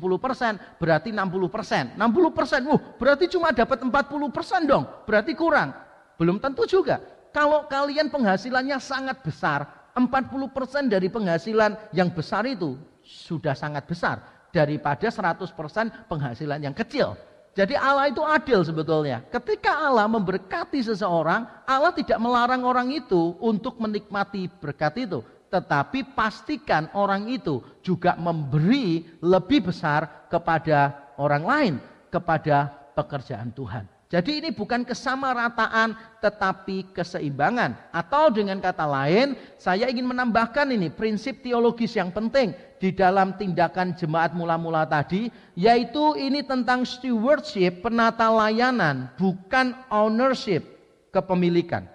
[0.80, 2.00] berarti 60%.
[2.00, 4.88] 60%, wah berarti cuma dapat 40% dong.
[5.04, 5.83] Berarti kurang.
[6.18, 7.02] Belum tentu juga.
[7.34, 14.22] Kalau kalian penghasilannya sangat besar, 40% dari penghasilan yang besar itu sudah sangat besar
[14.54, 17.18] daripada 100% penghasilan yang kecil.
[17.54, 19.22] Jadi Allah itu adil sebetulnya.
[19.30, 25.22] Ketika Allah memberkati seseorang, Allah tidak melarang orang itu untuk menikmati berkat itu.
[25.54, 31.74] Tetapi pastikan orang itu juga memberi lebih besar kepada orang lain,
[32.10, 33.93] kepada pekerjaan Tuhan.
[34.14, 37.90] Jadi ini bukan kesamarataan tetapi keseimbangan.
[37.90, 43.98] Atau dengan kata lain, saya ingin menambahkan ini prinsip teologis yang penting di dalam tindakan
[43.98, 50.62] jemaat mula-mula tadi, yaitu ini tentang stewardship, penata layanan, bukan ownership,
[51.10, 51.90] kepemilikan.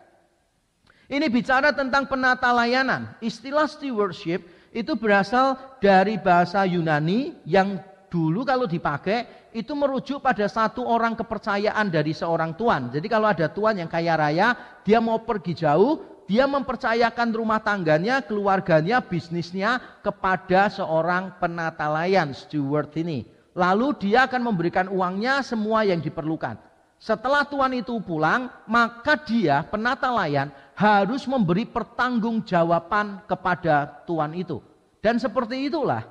[1.07, 3.15] Ini bicara tentang penata layanan.
[3.23, 4.43] Istilah stewardship
[4.75, 7.79] itu berasal dari bahasa Yunani yang
[8.11, 12.95] dulu kalau dipakai itu merujuk pada satu orang kepercayaan dari seorang tuan.
[12.95, 14.55] Jadi kalau ada tuan yang kaya raya,
[14.87, 22.95] dia mau pergi jauh, dia mempercayakan rumah tangganya, keluarganya, bisnisnya kepada seorang penata layan, steward
[22.95, 23.27] ini.
[23.59, 26.55] Lalu dia akan memberikan uangnya semua yang diperlukan.
[26.99, 34.63] Setelah tuan itu pulang, maka dia penata layan harus memberi pertanggungjawaban kepada tuan itu.
[35.03, 36.07] Dan seperti itulah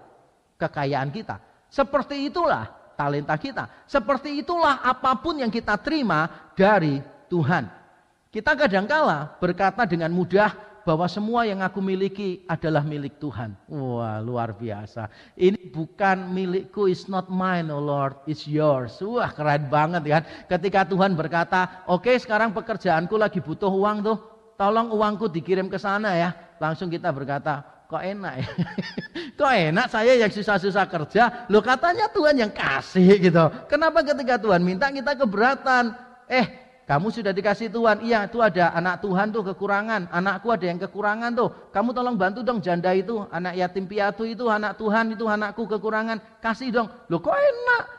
[0.59, 1.39] kekayaan kita.
[1.67, 3.69] Seperti itulah talenta kita.
[3.85, 6.97] Seperti itulah apa pun yang kita terima dari
[7.29, 7.69] Tuhan.
[8.33, 13.51] Kita kadangkala berkata dengan mudah bahwa semua yang aku miliki adalah milik Tuhan.
[13.67, 15.11] Wah, luar biasa.
[15.35, 18.95] Ini bukan milikku, it's not mine, oh Lord, it's yours.
[19.03, 20.23] Wah, keren banget ya.
[20.47, 24.17] Ketika Tuhan berkata, oke okay, sekarang pekerjaanku lagi butuh uang tuh,
[24.55, 26.29] tolong uangku dikirim ke sana ya.
[26.55, 28.47] Langsung kita berkata, kok enak ya?
[29.39, 33.43] kok enak saya yang susah-susah kerja, lo katanya Tuhan yang kasih gitu.
[33.71, 35.95] Kenapa ketika Tuhan minta kita keberatan?
[36.27, 37.99] Eh, kamu sudah dikasih Tuhan.
[37.99, 40.07] Iya, itu ada anak Tuhan tuh kekurangan.
[40.07, 41.51] Anakku ada yang kekurangan tuh.
[41.75, 46.39] Kamu tolong bantu dong janda itu, anak yatim piatu itu, anak Tuhan itu anakku kekurangan.
[46.39, 46.87] Kasih dong.
[47.11, 47.96] Lo kok enak?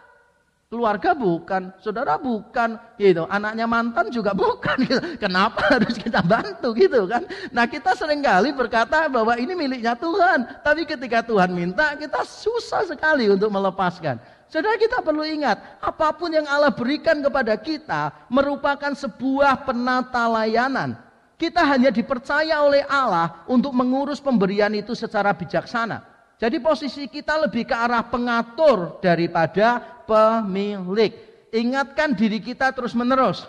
[0.68, 3.24] Keluarga bukan, saudara bukan, gitu.
[3.32, 4.76] Anaknya mantan juga bukan.
[4.84, 5.00] Gitu.
[5.16, 7.24] Kenapa harus kita bantu gitu kan?
[7.56, 10.44] Nah kita sering kali berkata bahwa ini miliknya Tuhan.
[10.60, 14.20] Tapi ketika Tuhan minta, kita susah sekali untuk melepaskan.
[14.52, 21.00] Saudara kita perlu ingat, apa pun yang Allah berikan kepada kita merupakan sebuah penata layanan.
[21.40, 26.04] Kita hanya dipercaya oleh Allah untuk mengurus pemberian itu secara bijaksana.
[26.36, 31.12] Jadi posisi kita lebih ke arah pengatur daripada pemilik.
[31.52, 33.44] Ingatkan diri kita terus menerus.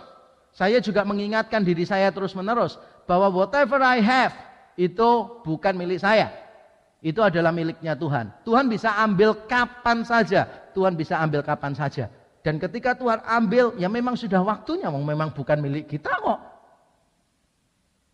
[0.52, 2.76] Saya juga mengingatkan diri saya terus menerus
[3.08, 4.36] bahwa whatever I have
[4.76, 6.28] itu bukan milik saya.
[7.00, 8.28] Itu adalah miliknya Tuhan.
[8.44, 10.44] Tuhan bisa ambil kapan saja.
[10.76, 12.12] Tuhan bisa ambil kapan saja.
[12.44, 16.40] Dan ketika Tuhan ambil, ya memang sudah waktunya, memang bukan milik kita kok.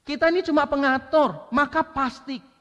[0.07, 2.56] Kita ini cuma pengatur, maka pastikan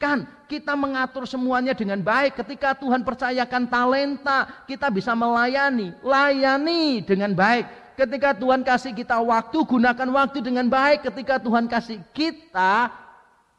[0.45, 2.37] Kita mengatur semuanya dengan baik.
[2.37, 7.97] Ketika Tuhan percayakan talenta, kita bisa melayani, layani dengan baik.
[7.97, 11.07] Ketika Tuhan kasih kita waktu, gunakan waktu dengan baik.
[11.09, 12.93] Ketika Tuhan kasih kita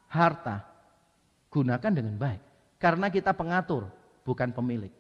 [0.07, 0.63] harta,
[1.51, 2.41] gunakan dengan baik.
[2.79, 3.91] Karena kita pengatur,
[4.23, 4.93] bukan pemilik.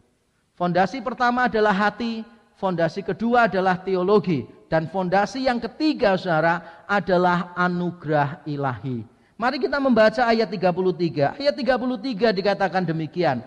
[0.56, 2.24] Fondasi pertama adalah hati,
[2.56, 9.15] fondasi kedua adalah teologi, dan fondasi yang ketiga saudara adalah anugerah ilahi.
[9.36, 11.36] Mari kita membaca ayat 33.
[11.36, 13.44] Ayat 33 dikatakan demikian.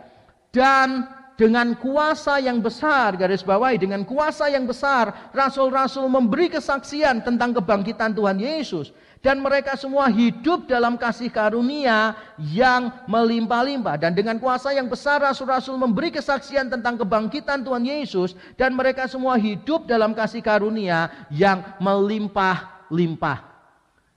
[0.54, 7.58] Dan dengan kuasa yang besar, garis bawahi, dengan kuasa yang besar, rasul-rasul memberi kesaksian tentang
[7.58, 8.94] kebangkitan Tuhan Yesus.
[9.26, 13.98] Dan mereka semua hidup dalam kasih karunia yang melimpah-limpah.
[13.98, 18.38] Dan dengan kuasa yang besar rasul-rasul memberi kesaksian tentang kebangkitan Tuhan Yesus.
[18.62, 23.49] Dan mereka semua hidup dalam kasih karunia yang melimpah-limpah.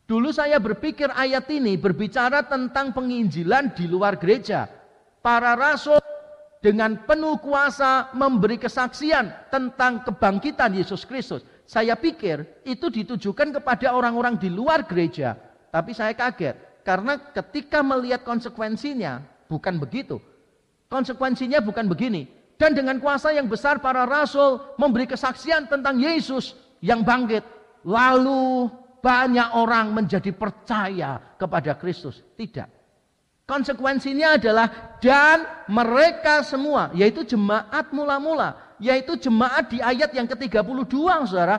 [0.03, 4.67] Dulu saya berpikir ayat ini berbicara tentang penginjilan di luar gereja.
[5.23, 6.03] Para rasul
[6.63, 11.47] dengan penuh kuasa memberi kesaksian tentang kebangkitan Yesus Kristus.
[11.67, 15.39] Saya pikir itu ditujukan kepada orang-orang di luar gereja.
[15.71, 20.19] Tapi saya kaget karena ketika melihat konsekuensinya bukan begitu.
[20.91, 22.29] Konsekuensinya bukan begini.
[22.59, 27.43] Dan dengan kuasa yang besar para rasul memberi kesaksian tentang Yesus yang bangkit.
[27.83, 28.71] Lalu
[29.03, 32.23] banyak orang menjadi percaya kepada Kristus.
[32.39, 32.81] Tidak.
[33.43, 40.95] Konsekuensinya adalah dan mereka semua yaitu jemaat mula-mula yaitu jemaat di ayat yang ke-32
[41.27, 41.59] saudara.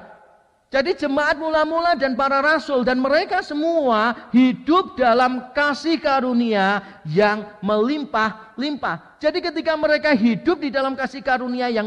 [0.73, 9.21] Jadi jemaat mula-mula dan para rasul dan mereka semua hidup dalam kasih karunia yang melimpah-limpah.
[9.21, 11.85] Jadi ketika mereka hidup di dalam kasih karunia yang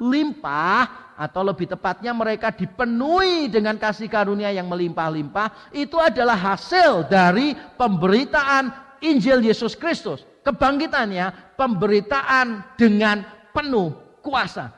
[0.00, 7.54] melimpah-limpah atau lebih tepatnya mereka dipenuhi dengan kasih karunia yang melimpah-limpah, itu adalah hasil dari
[7.78, 10.26] pemberitaan Injil Yesus Kristus.
[10.42, 14.74] Kebangkitannya pemberitaan dengan penuh kuasa.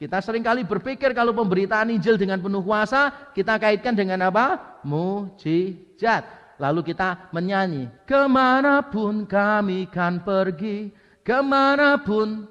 [0.00, 4.80] Kita sering kali berpikir kalau pemberitaan Injil dengan penuh kuasa, kita kaitkan dengan apa?
[4.84, 6.40] Mujizat.
[6.60, 10.92] Lalu kita menyanyi, ke mana pun kami kan pergi,
[11.24, 12.44] ke mana pun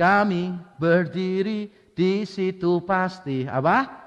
[0.00, 4.00] kami berdiri, di situ pasti apa?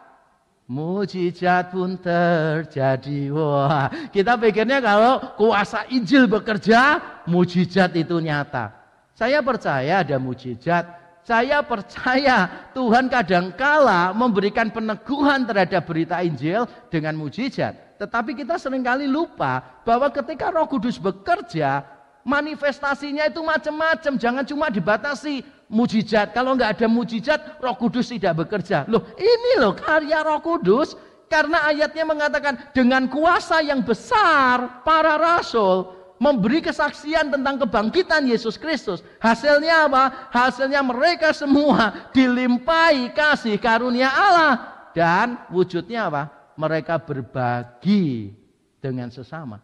[0.65, 3.29] Mujizat pun terjadi.
[3.29, 6.97] Wah, kita pikirnya kalau kuasa Injil bekerja,
[7.29, 8.73] mujizat itu nyata.
[9.13, 11.05] Saya percaya ada mujizat.
[11.23, 18.01] Saya percaya Tuhan kadangkala memberikan peneguhan terhadap berita Injil dengan mujizat.
[18.01, 21.85] Tetapi kita sering kali lupa bahwa ketika Roh Kudus bekerja,
[22.25, 24.13] manifestasinya itu macam-macam.
[24.17, 26.37] Jangan cuma dibatasi mujizat.
[26.37, 28.85] Kalau nggak ada mujizat, Roh Kudus tidak bekerja.
[28.85, 30.93] Loh, ini loh karya Roh Kudus.
[31.25, 35.89] Karena ayatnya mengatakan dengan kuasa yang besar para rasul
[36.21, 39.01] memberi kesaksian tentang kebangkitan Yesus Kristus.
[39.17, 40.29] Hasilnya apa?
[40.29, 44.53] Hasilnya mereka semua dilimpahi kasih karunia Allah
[44.93, 46.29] dan wujudnya apa?
[46.53, 48.37] Mereka berbagi
[48.77, 49.57] dengan sesama.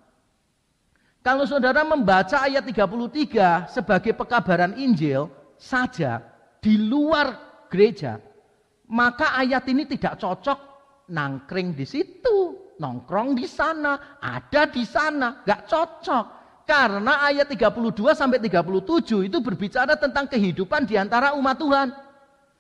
[1.22, 6.24] Kalau saudara membaca ayat 33 sebagai pekabaran Injil saja
[6.64, 7.36] di luar
[7.68, 8.18] gereja,
[8.90, 10.60] maka ayat ini tidak cocok
[11.12, 16.26] nangkring di situ, nongkrong di sana, ada di sana, gak cocok.
[16.64, 21.90] Karena ayat 32 sampai 37 itu berbicara tentang kehidupan di antara umat Tuhan.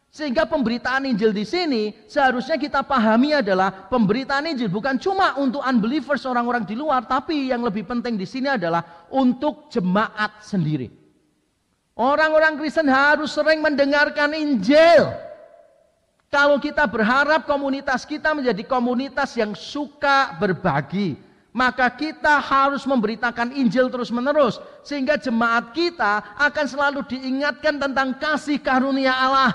[0.10, 6.26] Sehingga pemberitaan Injil di sini seharusnya kita pahami adalah pemberitaan Injil bukan cuma untuk unbelievers
[6.26, 10.99] orang-orang di luar, tapi yang lebih penting di sini adalah untuk jemaat sendiri.
[12.00, 15.12] Orang-orang Kristen harus sering mendengarkan Injil.
[16.32, 21.20] Kalau kita berharap komunitas kita menjadi komunitas yang suka berbagi,
[21.52, 29.12] maka kita harus memberitakan Injil terus-menerus sehingga jemaat kita akan selalu diingatkan tentang kasih karunia
[29.12, 29.52] Allah.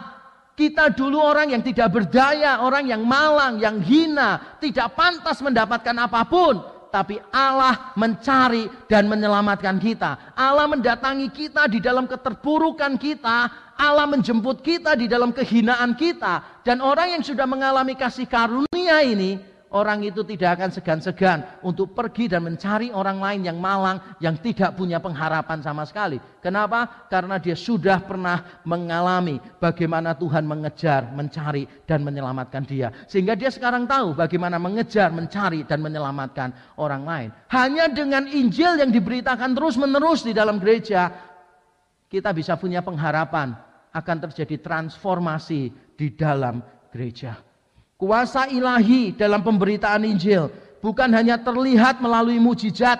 [0.53, 6.23] Kita dulu orang yang tidak berdaya, orang yang malang, yang hina, tidak pantas mendapatkan apa
[6.29, 6.61] pun,
[6.95, 10.31] tapi Allah mencari dan menyelamatkan kita.
[10.39, 16.79] Allah mendatangi kita di dalam keterpurukan kita, Allah menjemput kita di dalam kehinaan kita, dan
[16.79, 22.47] orang yang sudah mengalami kasih karunia ini orang itu tidak akan segan-segan untuk pergi dan
[22.47, 26.23] mencari orang lain yang malang, yang tidak punya pengharapan sama sekali.
[26.39, 27.11] Kenapa?
[27.11, 32.95] Karena dia sudah pernah mengalami bagaimana Tuhan mengejar, mencari, dan menyelamatkan dia.
[33.11, 37.29] Sehingga dia sekarang tahu bagaimana mengejar, mencari, dan menyelamatkan orang lain.
[37.51, 41.11] Hanya dengan Injil yang diberitakan terus-menerus di dalam gereja,
[42.07, 43.59] kita bisa punya pengharapan
[43.91, 46.63] akan terjadi transformasi di dalam
[46.95, 47.54] gereja.
[47.95, 50.51] Kuasa ilahi dalam pemberitaan Injil
[50.83, 52.99] bukan hanya terlihat melalui mujizat,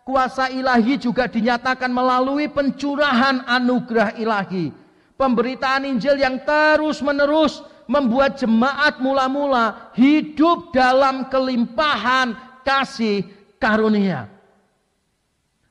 [0.00, 4.74] Kuasa ilahi juga dinyatakan melalui pencurahan anugerah ilahi.
[5.14, 12.32] Pemberitaan Injil yang terus-menerus membuat jemaat mula-mula hidup dalam kelimpahan
[12.64, 13.22] kasih
[13.60, 14.26] karunia.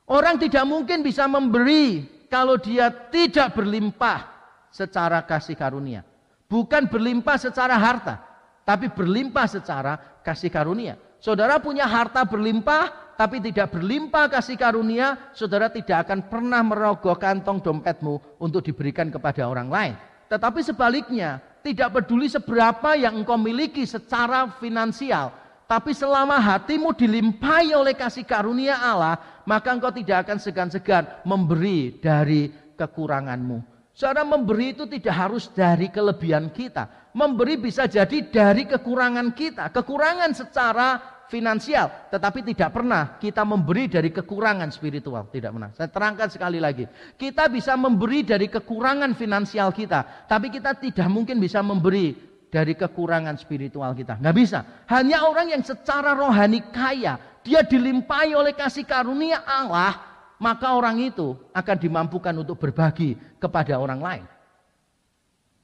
[0.06, 4.24] Orang tidak mungkin bisa memberi kalau dia tidak berlimpah
[4.70, 6.06] secara kasih karunia.
[6.46, 8.29] Bukan berlimpah secara harta,
[8.70, 10.94] tapi berlimpah secara kasih karunia.
[11.18, 17.58] Saudara punya harta berlimpah, tapi tidak berlimpah kasih karunia, saudara tidak akan pernah merogoh kantong
[17.58, 19.94] dompetmu untuk diberikan kepada orang lain.
[20.30, 25.34] Tetapi sebaliknya, tidak peduli seberapa yang engkau miliki secara finansial,
[25.66, 32.54] tapi selama hatimu dilimpahi oleh kasih karunia Allah, maka engkau tidak akan segan-segan memberi dari
[32.78, 33.66] kekuranganmu.
[33.90, 36.99] Saudara memberi itu tidak harus dari kelebihan kita.
[37.10, 39.74] Memberi bisa jadi dari kekurangan kita.
[39.74, 40.88] Kekurangan secara
[41.30, 45.70] finansial, tetapi tidak pernah kita memberi dari kekurangan spiritual, tidak pernah.
[45.78, 46.84] Saya terangkan sekali lagi.
[47.14, 52.18] Kita bisa memberi dari kekurangan finansial kita, tapi kita tidak mungkin bisa memberi
[52.50, 54.18] dari kekurangan spiritual kita.
[54.18, 54.58] Nggak bisa.
[54.90, 60.02] Hanya orang yang secara rohani kaya, dia dilimpahi oleh kasih karunia Allah,
[60.42, 64.24] maka orang itu akan dimampukan untuk berbagi kepada orang lain.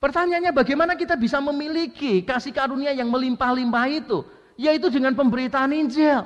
[0.06, 4.22] Pertanyaannya bagaimana kita bisa memiliki kasih karunia yang melimpah-limpah itu?
[4.56, 6.24] yaitu dengan pemberitaan Injil.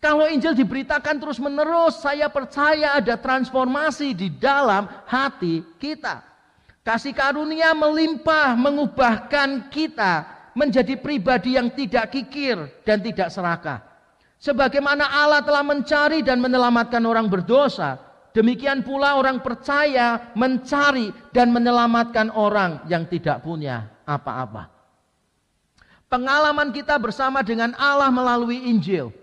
[0.00, 6.24] Kalau Injil diberitakan terus-menerus, saya percaya ada transformasi di dalam hati kita.
[6.80, 10.24] Kasih karunia melimpah mengubahkan kita
[10.56, 12.56] menjadi pribadi yang tidak kikir
[12.88, 13.84] dan tidak serakah.
[14.40, 18.00] Sebagaimana Allah telah mencari dan menyelamatkan orang berdosa,
[18.36, 24.70] demikian pula orang percaya mencari dan menyelamatkan orang yang tidak punya apa-apa.
[26.10, 29.14] Pengalaman kita bersama dengan Allah melalui Injil.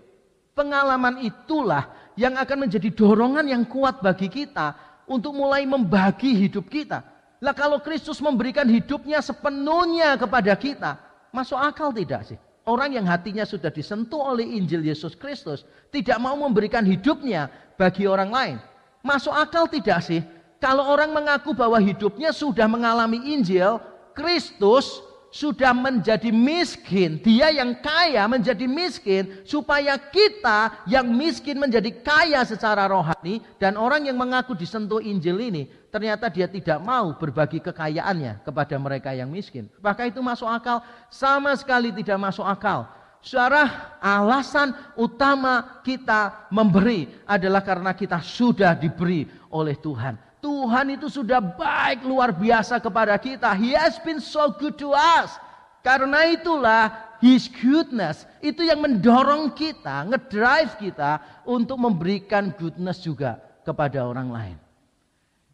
[0.56, 4.72] Pengalaman itulah yang akan menjadi dorongan yang kuat bagi kita
[5.04, 7.04] untuk mulai membagi hidup kita.
[7.38, 10.98] Lah kalau Kristus memberikan hidupnya sepenuhnya kepada kita,
[11.30, 12.38] masuk akal tidak sih?
[12.68, 17.48] Orang yang hatinya sudah disentuh oleh Injil Yesus Kristus tidak mau memberikan hidupnya
[17.80, 18.56] bagi orang lain.
[19.02, 20.20] Masuk akal tidak sih?
[20.58, 23.78] Kalau orang mengaku bahwa hidupnya sudah mengalami Injil,
[24.10, 32.40] Kristus sudah menjadi miskin, dia yang kaya menjadi miskin, supaya kita yang miskin menjadi kaya
[32.48, 38.40] secara rohani, dan orang yang mengaku disentuh Injil ini, ternyata dia tidak mau berbagi kekayaannya
[38.42, 39.68] kepada mereka yang miskin.
[39.78, 40.80] Apakah itu masuk akal?
[41.12, 42.88] Sama sekali tidak masuk akal.
[43.18, 50.14] Suara alasan utama kita memberi adalah karena kita sudah diberi oleh Tuhan.
[50.38, 53.50] Tuhan itu sudah baik luar biasa kepada kita.
[53.58, 55.34] He has been so good to us.
[55.82, 64.06] Karena itulah His goodness itu yang mendorong kita, ngedrive kita untuk memberikan goodness juga kepada
[64.06, 64.56] orang lain.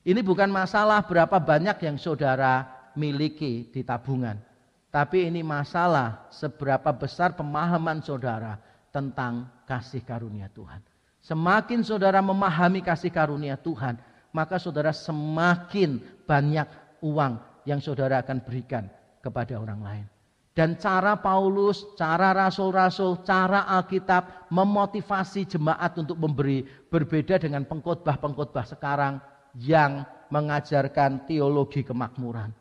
[0.05, 4.37] Ini bukan masalah berapa banyak yang saudara miliki di tabungan.
[4.95, 8.63] Tapi ini masalah seberapa besar pemahaman saudara
[8.95, 10.79] tentang kasih karunia Tuhan.
[11.19, 13.99] Semakin saudara memahami kasih karunia Tuhan,
[14.31, 15.99] maka saudara semakin
[16.31, 16.71] banyak
[17.03, 18.87] uang yang saudara akan berikan
[19.19, 20.07] kepada orang lain.
[20.55, 29.19] Dan cara Paulus, cara rasul-rasul, cara Alkitab memotivasi jemaat untuk memberi berbeda dengan pengkhotbah-pengkhotbah sekarang
[29.59, 32.55] yang mengajarkan teologi kemakmuran.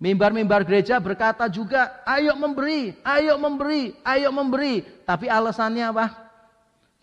[0.00, 4.80] Mimbar-mimbar gereja berkata juga, ayo memberi, ayo memberi, ayo memberi.
[5.04, 6.06] Tapi alasannya apa?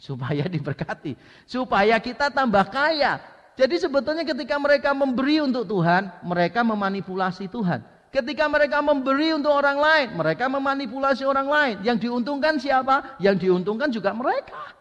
[0.02, 1.14] Supaya diberkati.
[1.46, 3.22] Supaya kita tambah kaya.
[3.54, 7.86] Jadi sebetulnya ketika mereka memberi untuk Tuhan, mereka memanipulasi Tuhan.
[8.10, 11.76] Ketika mereka memberi untuk orang lain, mereka memanipulasi orang lain.
[11.86, 13.14] Yang diuntungkan siapa?
[13.22, 14.74] Yang diuntungkan juga mereka.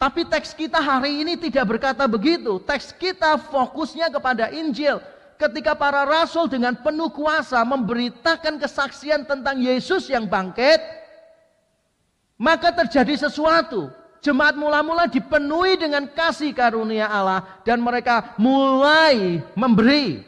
[0.00, 2.56] Tapi teks kita hari ini tidak berkata begitu.
[2.64, 5.00] Teks kita fokusnya kepada Injil.
[5.34, 10.78] Ketika para rasul dengan penuh kuasa memberitakan kesaksian tentang Yesus yang bangkit,
[12.38, 13.90] maka terjadi sesuatu
[14.24, 20.24] Jemaat mula-mula dipenuhi dengan kasih karunia Allah dan mereka mulai memberi.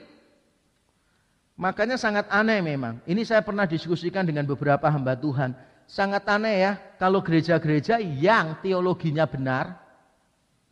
[1.57, 3.01] Makanya sangat aneh memang.
[3.09, 5.57] Ini saya pernah diskusikan dengan beberapa hamba Tuhan.
[5.89, 9.81] Sangat aneh ya kalau gereja-gereja yang teologinya benar,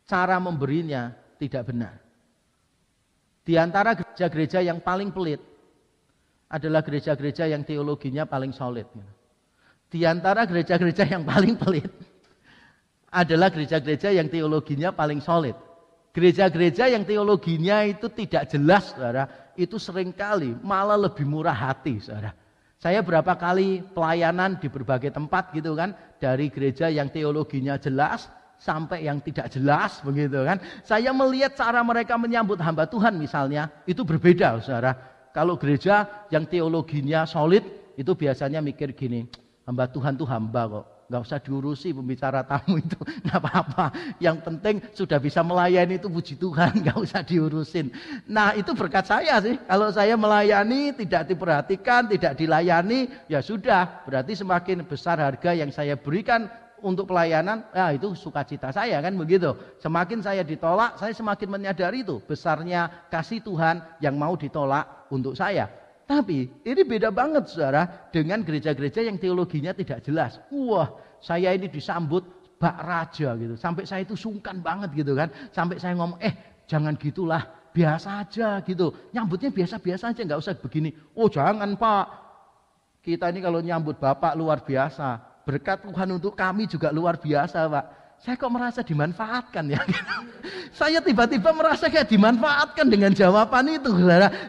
[0.05, 1.09] cara memberinya
[1.41, 2.04] tidak benar.
[3.45, 5.37] Di antara gereja-gereja yang paling pelit
[6.49, 8.89] adalah gereja-gereja yang teologinya paling solid.
[9.85, 11.93] Di antara gereja-gereja yang paling pelit
[13.13, 15.53] adalah gereja-gereja yang teologinya paling solid.
[16.09, 22.33] Gereja-gereja yang teologinya itu tidak jelas, saudara, itu sering kali malah lebih murah hati, saudara.
[22.81, 29.05] Saya berapa kali pelayanan di berbagai tempat gitu kan, dari gereja yang teologinya jelas, sampai
[29.05, 30.57] yang tidak jelas begitu kan.
[30.81, 34.95] Saya melihat cara mereka menyambut hamba Tuhan misalnya itu berbeda saudara.
[35.35, 37.63] Kalau gereja yang teologinya solid
[37.99, 39.27] itu biasanya mikir gini,
[39.67, 43.85] hamba Tuhan tuh hamba kok nggak usah diurusi pembicara tamu itu nggak apa-apa
[44.17, 47.93] yang penting sudah bisa melayani itu puji Tuhan nggak usah diurusin
[48.25, 54.33] nah itu berkat saya sih kalau saya melayani tidak diperhatikan tidak dilayani ya sudah berarti
[54.33, 56.49] semakin besar harga yang saya berikan
[56.83, 59.55] untuk pelayanan, ya itu sukacita saya kan begitu.
[59.79, 65.67] Semakin saya ditolak, saya semakin menyadari itu besarnya kasih Tuhan yang mau ditolak untuk saya.
[66.05, 70.37] Tapi ini beda banget saudara dengan gereja-gereja yang teologinya tidak jelas.
[70.53, 72.21] Wah saya ini disambut
[72.61, 73.57] bak raja gitu.
[73.57, 75.33] Sampai saya itu sungkan banget gitu kan.
[75.49, 77.41] Sampai saya ngomong eh jangan gitulah
[77.73, 78.93] biasa aja gitu.
[79.11, 80.93] Nyambutnya biasa-biasa aja nggak usah begini.
[81.17, 82.05] Oh jangan pak.
[83.01, 85.34] Kita ini kalau nyambut bapak luar biasa.
[85.45, 89.81] Berkat Tuhan untuk kami juga luar biasa pak saya kok merasa dimanfaatkan ya.
[90.79, 93.91] saya tiba-tiba merasa kayak dimanfaatkan dengan jawaban itu.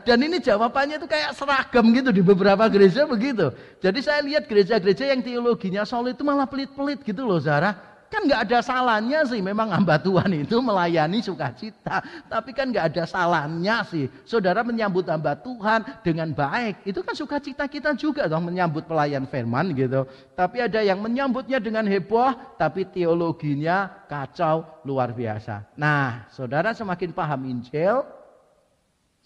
[0.06, 3.52] Dan ini jawabannya itu kayak seragam gitu di beberapa gereja begitu.
[3.84, 7.76] Jadi saya lihat gereja-gereja yang teologinya solid itu malah pelit-pelit gitu loh, saudara.
[8.06, 12.02] Kan nggak ada salahnya sih memang hamba Tuhan itu melayani sukacita.
[12.30, 14.06] Tapi kan nggak ada salahnya sih.
[14.22, 16.86] Saudara menyambut hamba Tuhan dengan baik.
[16.86, 20.06] Itu kan sukacita kita juga dong menyambut pelayan firman gitu.
[20.38, 22.30] Tapi ada yang menyambutnya dengan heboh.
[22.54, 25.74] Tapi teologinya kacau luar biasa.
[25.74, 28.06] Nah saudara semakin paham Injil.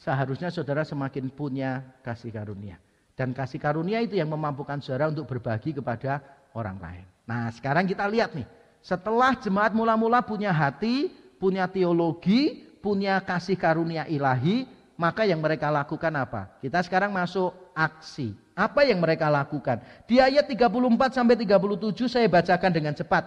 [0.00, 2.80] Seharusnya saudara semakin punya kasih karunia.
[3.12, 6.24] Dan kasih karunia itu yang memampukan saudara untuk berbagi kepada
[6.56, 7.04] orang lain.
[7.28, 14.08] Nah sekarang kita lihat nih setelah jemaat mula-mula punya hati, punya teologi, punya kasih karunia
[14.08, 14.64] ilahi,
[14.96, 16.48] maka yang mereka lakukan apa?
[16.64, 18.32] Kita sekarang masuk aksi.
[18.56, 19.80] Apa yang mereka lakukan?
[20.04, 23.24] Di ayat 34 sampai 37 saya bacakan dengan cepat.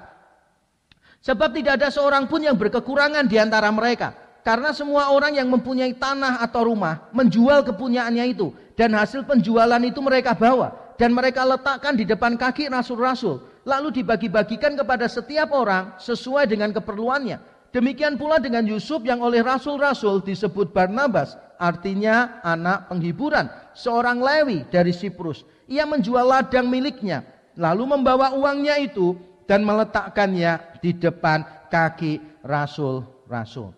[1.23, 4.13] Sebab tidak ada seorang pun yang berkekurangan di antara mereka.
[4.43, 8.51] Karena semua orang yang mempunyai tanah atau rumah menjual kepunyaannya itu.
[8.75, 10.75] Dan hasil penjualan itu mereka bawa.
[10.99, 17.39] Dan mereka letakkan di depan kaki rasul-rasul lalu dibagi-bagikan kepada setiap orang sesuai dengan keperluannya.
[17.73, 24.93] Demikian pula dengan Yusuf yang oleh rasul-rasul disebut Barnabas, artinya anak penghiburan, seorang Lewi dari
[24.93, 25.41] Siprus.
[25.65, 27.25] Ia menjual ladang miliknya,
[27.57, 29.17] lalu membawa uangnya itu
[29.49, 31.41] dan meletakkannya di depan
[31.73, 33.73] kaki rasul-rasul.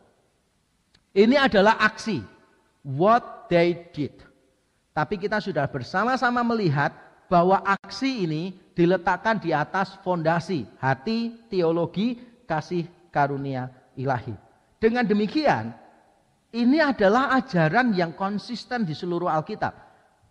[1.16, 2.20] Ini adalah aksi
[2.84, 4.12] what they did.
[4.92, 6.92] Tapi kita sudah bersama-sama melihat
[7.26, 14.36] bahwa aksi ini diletakkan di atas fondasi hati, teologi, kasih karunia ilahi.
[14.78, 15.74] Dengan demikian,
[16.54, 19.74] ini adalah ajaran yang konsisten di seluruh Alkitab.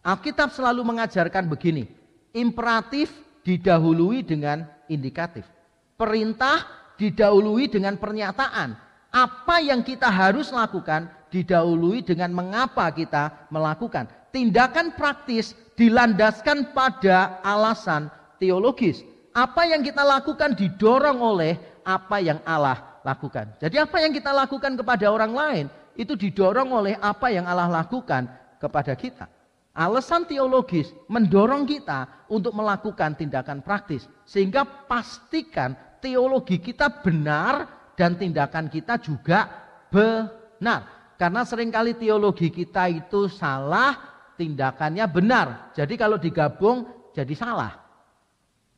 [0.04, 1.88] Alkitab selalu mengajarkan begini,
[2.36, 5.48] imperatif didahului dengan indikatif.
[5.96, 6.64] Perintah
[7.00, 8.76] didahului dengan pernyataan.
[9.14, 14.10] Apa yang kita harus lakukan didahului dengan mengapa kita melakukan.
[14.34, 19.02] Tindakan praktis dilandaskan pada alasan teologis.
[19.34, 23.50] Apa yang kita lakukan didorong oleh apa yang Allah lakukan.
[23.58, 25.66] Jadi apa yang kita lakukan kepada orang lain
[25.98, 28.26] itu didorong oleh apa yang Allah lakukan
[28.62, 29.26] kepada kita.
[29.74, 34.06] Alasan teologis mendorong kita untuk melakukan tindakan praktis.
[34.22, 37.66] Sehingga pastikan teologi kita benar
[37.98, 39.50] dan tindakan kita juga
[39.90, 41.10] benar.
[41.18, 45.74] Karena sering kali teologi kita itu salah, tindakannya benar.
[45.74, 47.80] Jadi kalau digabung jadi salah.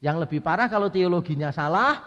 [0.05, 1.99] Yang lebih parah kalau teologinya salah,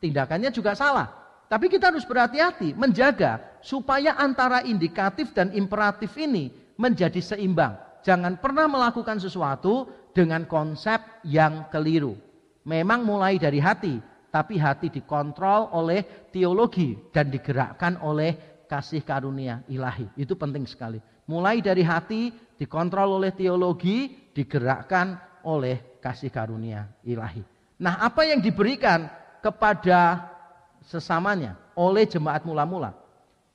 [0.00, 1.12] tindakannya juga salah.
[1.46, 7.78] Tapi kita harus berhati-hati menjaga supaya antara indikatif dan imperatif ini menjadi seimbang.
[8.02, 12.18] Jangan pernah melakukan sesuatu dengan konsep yang keliru.
[12.66, 13.98] Memang mulai dari hati,
[14.30, 20.10] tapi hati dikontrol oleh teologi dan digerakkan oleh kasih karunia ilahi.
[20.18, 20.98] Itu penting sekali.
[21.30, 27.44] Mulai dari hati dikontrol oleh teologi, digerakkan oleh kasih karunia ilahi.
[27.76, 29.06] Nah, apa yang diberikan
[29.44, 30.32] kepada
[30.80, 32.96] sesamanya oleh jemaat mula-mula?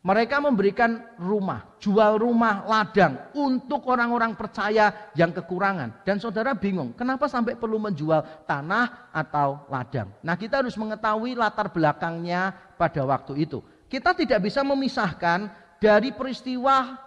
[0.01, 6.01] Mereka memberikan rumah, jual rumah, ladang untuk orang-orang percaya yang kekurangan.
[6.01, 10.09] Dan saudara bingung, kenapa sampai perlu menjual tanah atau ladang?
[10.25, 12.49] Nah, kita harus mengetahui latar belakangnya
[12.81, 13.61] pada waktu itu.
[13.85, 16.97] Kita tidak bisa memisahkan dari peristiwa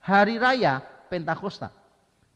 [0.00, 1.68] hari raya Pentakosta.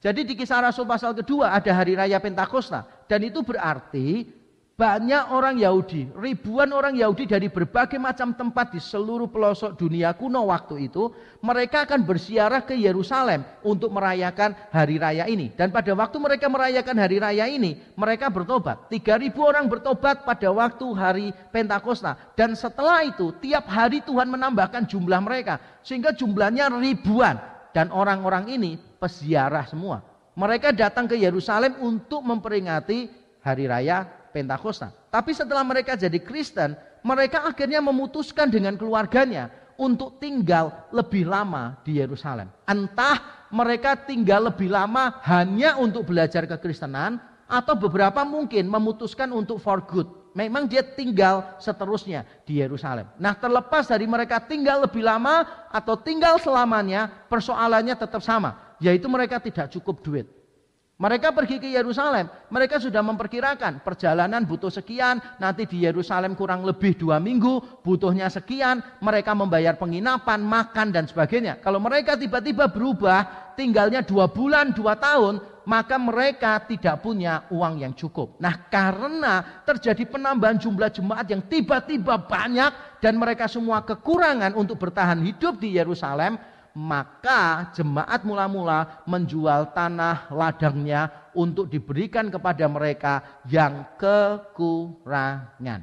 [0.05, 2.85] Jadi di kisah Rasul pasal kedua ada hari raya Pentakosta.
[3.09, 4.29] Dan itu berarti
[4.77, 10.53] banyak orang Yahudi, ribuan orang Yahudi dari berbagai macam tempat di seluruh pelosok dunia kuno
[10.53, 15.49] waktu itu, mereka akan bersiarah ke Yerusalem untuk merayakan hari raya ini.
[15.57, 18.93] Dan pada waktu mereka merayakan hari raya ini, mereka bertobat.
[18.93, 22.37] 3000 orang bertobat pada waktu hari Pentakosta.
[22.37, 25.57] Dan setelah itu, tiap hari Tuhan menambahkan jumlah mereka.
[25.81, 27.56] Sehingga jumlahnya ribuan.
[27.77, 30.01] Dan orang-orang ini peziarah semua.
[30.33, 33.13] Mereka datang ke Yerusalem untuk memperingati
[33.45, 34.89] hari raya Pentakosta.
[35.13, 36.73] Tapi setelah mereka jadi Kristen,
[37.05, 42.49] mereka akhirnya memutuskan dengan keluarganya untuk tinggal lebih lama di Yerusalem.
[42.65, 49.85] Entah mereka tinggal lebih lama hanya untuk belajar kekristenan atau beberapa mungkin memutuskan untuk for
[49.85, 50.09] good.
[50.37, 53.09] Memang dia tinggal seterusnya di Yerusalem.
[53.17, 59.41] Nah, terlepas dari mereka tinggal lebih lama atau tinggal selamanya, persoalannya tetap sama, yaitu mereka
[59.41, 60.29] tidak cukup duit.
[60.97, 66.97] Mereka pergi ke Yerusalem, mereka sudah memperkirakan perjalanan butuh sekian, nanti di Yerusalem kurang lebih
[66.97, 71.61] dua minggu, butuhnya sekian, mereka membayar penginapan, makan dan sebagainya.
[71.61, 77.91] Kalau mereka tiba-tiba berubah, tinggalnya dua bulan, dua tahun, maka mereka tidak punya uang yang
[77.97, 78.39] cukup.
[78.39, 85.19] Nah karena terjadi penambahan jumlah jemaat yang tiba-tiba banyak dan mereka semua kekurangan untuk bertahan
[85.27, 86.39] hidup di Yerusalem,
[86.77, 95.83] maka jemaat mula-mula menjual tanah ladangnya untuk diberikan kepada mereka yang kekurangan.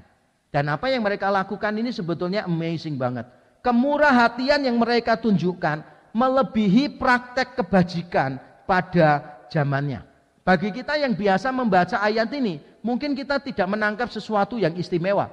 [0.54, 3.26] Dan apa yang mereka lakukan ini sebetulnya amazing banget.
[3.66, 5.82] Kemurah hatian yang mereka tunjukkan
[6.14, 8.38] melebihi praktek kebajikan
[8.70, 10.06] pada zamannya.
[10.46, 15.28] Bagi kita yang biasa membaca ayat ini, mungkin kita tidak menangkap sesuatu yang istimewa.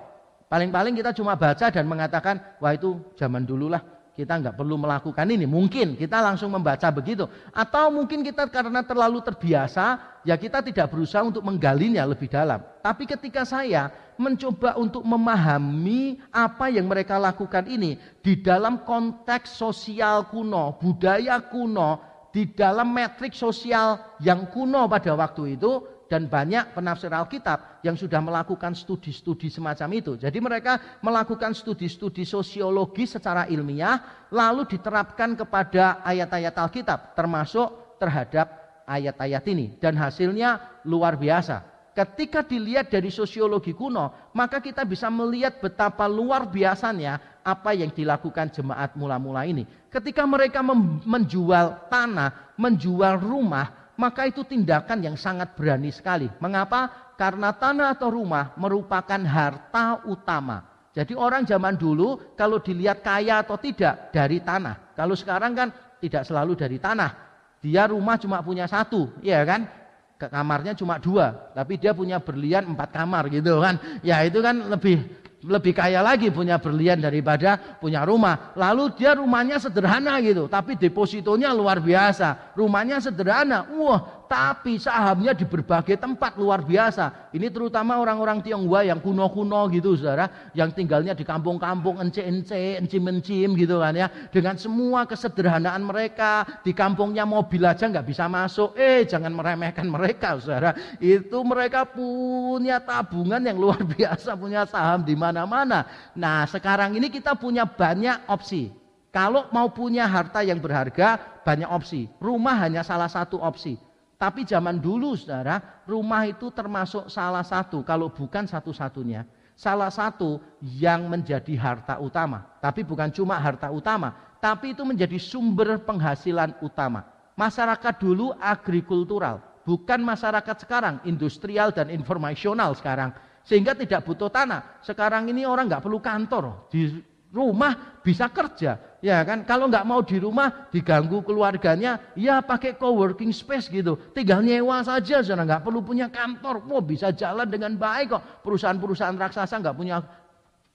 [0.51, 3.83] Paling-paling kita cuma baca dan mengatakan, wah itu zaman dulu lah
[4.21, 5.49] kita nggak perlu melakukan ini.
[5.49, 7.25] Mungkin kita langsung membaca begitu.
[7.57, 12.61] Atau mungkin kita karena terlalu terbiasa, ya kita tidak berusaha untuk menggalinya lebih dalam.
[12.85, 13.89] Tapi ketika saya
[14.21, 22.05] mencoba untuk memahami apa yang mereka lakukan ini di dalam konteks sosial kuno, budaya kuno,
[22.29, 28.19] di dalam metrik sosial yang kuno pada waktu itu, dan banyak penafsir Alkitab yang sudah
[28.19, 30.19] melakukan studi-studi semacam itu.
[30.19, 38.51] Jadi mereka melakukan studi-studi sosiologi secara ilmiah lalu diterapkan kepada ayat-ayat Alkitab termasuk terhadap
[38.91, 41.63] ayat-ayat ini dan hasilnya luar biasa.
[42.01, 48.49] Ketika dilihat dari sosiologi kuno, maka kita bisa melihat betapa luar biasanya apa yang dilakukan
[48.49, 49.69] jemaat mula-mula ini.
[49.93, 56.25] Ketika mereka menjual tanah, menjual rumah, maka itu tindakan yang sangat berani sekali.
[56.41, 57.13] Mengapa?
[57.21, 60.89] Karena tanah atau rumah merupakan harta utama.
[60.97, 64.97] Jadi orang zaman dulu kalau dilihat kaya atau tidak dari tanah.
[64.97, 65.69] Kalau sekarang kan
[66.01, 67.29] tidak selalu dari tanah.
[67.61, 69.80] Dia rumah cuma punya satu, ya kan?
[70.29, 73.81] Kamarnya cuma dua, tapi dia punya berlian empat kamar gitu kan.
[74.05, 75.01] Ya itu kan lebih
[75.41, 78.53] lebih kaya lagi punya berlian daripada punya rumah.
[78.53, 82.53] Lalu dia rumahnya sederhana gitu, tapi depositonya luar biasa.
[82.53, 87.35] Rumahnya sederhana, wah tapi sahamnya di berbagai tempat luar biasa.
[87.35, 93.83] Ini terutama orang-orang Tionghoa yang kuno-kuno gitu saudara, yang tinggalnya di kampung-kampung ence-ence, encim-encim gitu
[93.83, 94.07] kan ya.
[94.31, 98.79] Dengan semua kesederhanaan mereka, di kampungnya mobil aja nggak bisa masuk.
[98.79, 100.79] Eh jangan meremehkan mereka saudara.
[101.03, 105.91] Itu mereka punya tabungan yang luar biasa, punya saham di mana-mana.
[106.15, 108.71] Nah sekarang ini kita punya banyak opsi.
[109.11, 112.07] Kalau mau punya harta yang berharga, banyak opsi.
[112.23, 113.90] Rumah hanya salah satu opsi
[114.21, 119.25] tapi zaman dulu saudara, rumah itu termasuk salah satu, kalau bukan satu-satunya.
[119.57, 122.45] Salah satu yang menjadi harta utama.
[122.61, 127.09] Tapi bukan cuma harta utama, tapi itu menjadi sumber penghasilan utama.
[127.33, 133.17] Masyarakat dulu agrikultural, bukan masyarakat sekarang, industrial dan informasional sekarang.
[133.41, 134.85] Sehingga tidak butuh tanah.
[134.85, 136.69] Sekarang ini orang nggak perlu kantor.
[136.69, 137.01] Di
[137.31, 139.47] rumah bisa kerja ya kan?
[139.47, 143.97] Kalau nggak mau di rumah diganggu keluarganya ya pakai coworking space gitu.
[144.13, 146.67] Tinggal nyewa saja sudah nggak perlu punya kantor.
[146.67, 148.23] Mau bisa jalan dengan baik kok.
[148.45, 149.97] Perusahaan-perusahaan raksasa nggak punya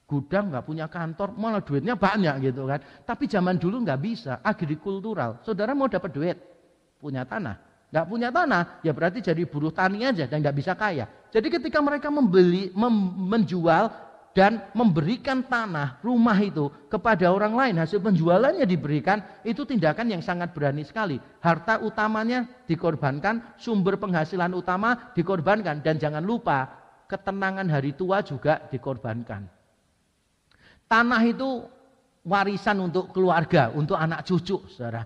[0.06, 2.80] gudang nggak punya kantor malah duitnya banyak gitu kan.
[3.04, 4.32] Tapi zaman dulu nggak bisa.
[4.42, 5.44] Agrikultural.
[5.44, 6.36] Saudara mau dapat duit?
[6.96, 7.66] Punya tanah.
[7.86, 11.06] Nggak punya tanah ya berarti jadi buruh tani aja dan nggak bisa kaya.
[11.30, 12.94] Jadi ketika mereka membeli mem,
[13.30, 14.05] menjual
[14.36, 17.80] dan memberikan tanah rumah itu kepada orang lain.
[17.80, 21.16] Hasil penjualannya diberikan itu tindakan yang sangat berani sekali.
[21.40, 25.80] Harta utamanya dikorbankan sumber penghasilan utama dikorbankan.
[25.80, 26.68] Dan jangan lupa
[27.08, 29.48] ketenangan hari tua juga dikorbankan.
[30.84, 31.64] Tanah itu
[32.28, 35.00] warisan untuk keluarga untuk anak cucu saudara.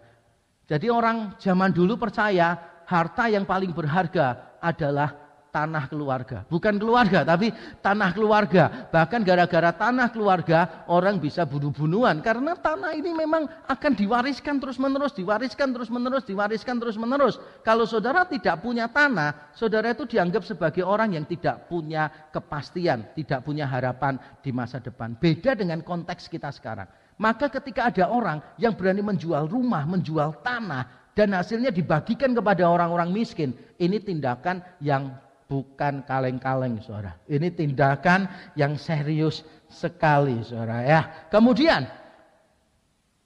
[0.66, 5.19] Jadi orang zaman dulu percaya harta yang paling berharga adalah
[5.50, 6.46] tanah keluarga.
[6.46, 7.50] Bukan keluarga, tapi
[7.82, 8.88] tanah keluarga.
[8.88, 12.22] Bahkan gara-gara tanah keluarga, orang bisa bunuh-bunuhan.
[12.22, 17.36] Karena tanah ini memang akan diwariskan terus-menerus, diwariskan terus-menerus, diwariskan terus-menerus.
[17.66, 23.42] Kalau saudara tidak punya tanah, saudara itu dianggap sebagai orang yang tidak punya kepastian, tidak
[23.42, 25.18] punya harapan di masa depan.
[25.18, 26.88] Beda dengan konteks kita sekarang.
[27.20, 33.12] Maka ketika ada orang yang berani menjual rumah, menjual tanah, dan hasilnya dibagikan kepada orang-orang
[33.12, 35.12] miskin, ini tindakan yang
[35.50, 37.18] bukan kaleng-kaleng saudara.
[37.26, 41.00] Ini tindakan yang serius sekali saudara ya.
[41.26, 41.90] Kemudian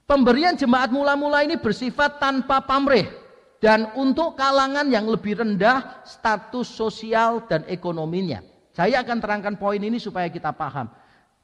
[0.09, 3.05] pemberian jemaat mula-mula ini bersifat tanpa pamrih
[3.61, 8.41] dan untuk kalangan yang lebih rendah status sosial dan ekonominya.
[8.73, 10.89] Saya akan terangkan poin ini supaya kita paham.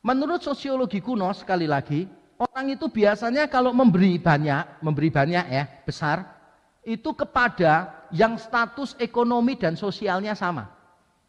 [0.01, 2.09] Menurut sosiologi kuno sekali lagi,
[2.41, 6.40] orang itu biasanya kalau memberi banyak, memberi banyak ya, besar,
[6.81, 10.69] itu kepada yang status ekonomi dan sosialnya sama.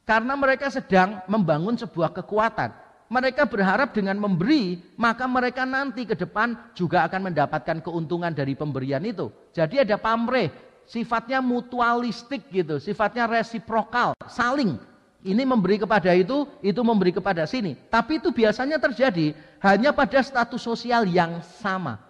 [0.03, 2.74] Karena mereka sedang membangun sebuah kekuatan.
[3.12, 9.05] Mereka berharap dengan memberi, maka mereka nanti ke depan juga akan mendapatkan keuntungan dari pemberian
[9.05, 9.28] itu.
[9.53, 10.48] Jadi ada pamrih,
[10.88, 14.80] sifatnya mutualistik gitu, sifatnya resiprokal, saling.
[15.22, 17.76] Ini memberi kepada itu, itu memberi kepada sini.
[17.92, 22.00] Tapi itu biasanya terjadi hanya pada status sosial yang sama.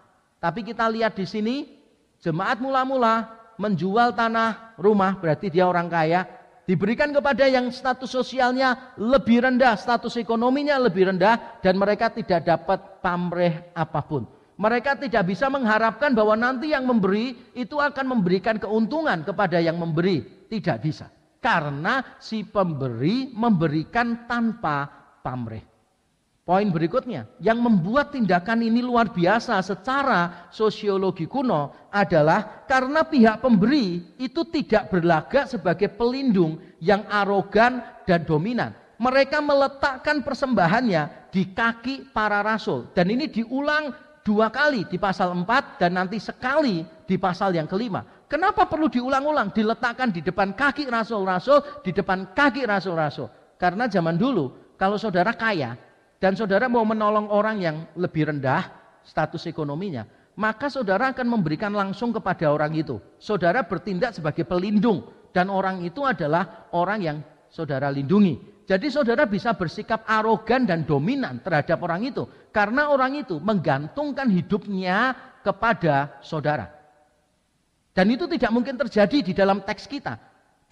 [0.40, 1.81] Tapi kita lihat di sini
[2.22, 6.22] Jemaat mula-mula menjual tanah rumah, berarti dia orang kaya,
[6.70, 13.02] diberikan kepada yang status sosialnya lebih rendah, status ekonominya lebih rendah, dan mereka tidak dapat
[13.02, 14.22] pamrih apa pun.
[14.54, 20.46] Mereka tidak bisa mengharapkan bahwa nanti yang memberi itu akan memberikan keuntungan kepada yang memberi.
[20.46, 21.10] Tidak bisa.
[21.42, 24.86] Karena si pemberi memberikan tanpa
[25.18, 25.71] pamrih.
[26.52, 34.12] Poin berikutnya, yang membuat tindakan ini luar biasa secara sosiologi kuno adalah karena pihak pemberi
[34.20, 38.76] itu tidak berlagak sebagai pelindung yang arogan dan dominan.
[39.00, 42.92] Mereka meletakkan persembahannya di kaki para rasul.
[42.92, 43.88] Dan ini diulang
[44.20, 48.04] dua kali di pasal 4 dan nanti sekali di pasal yang kelima.
[48.28, 49.56] Kenapa perlu diulang-ulang?
[49.56, 53.56] Diletakkan di depan kaki rasul-rasul, di depan kaki rasul-rasul.
[53.56, 55.91] Karena zaman dulu, kalau saudara kaya,
[56.22, 58.70] dan saudara mau menolong orang yang lebih rendah
[59.02, 60.06] status ekonominya,
[60.38, 63.02] maka saudara akan memberikan langsung kepada orang itu.
[63.18, 65.02] Saudara bertindak sebagai pelindung
[65.34, 67.18] dan orang itu adalah orang yang
[67.50, 68.38] saudara lindungi.
[68.70, 72.22] Jadi saudara bisa bersikap arogan dan dominan terhadap orang itu
[72.54, 76.70] karena orang itu menggantungkan hidupnya kepada saudara.
[77.90, 80.16] Dan itu tidak mungkin terjadi di dalam teks kita.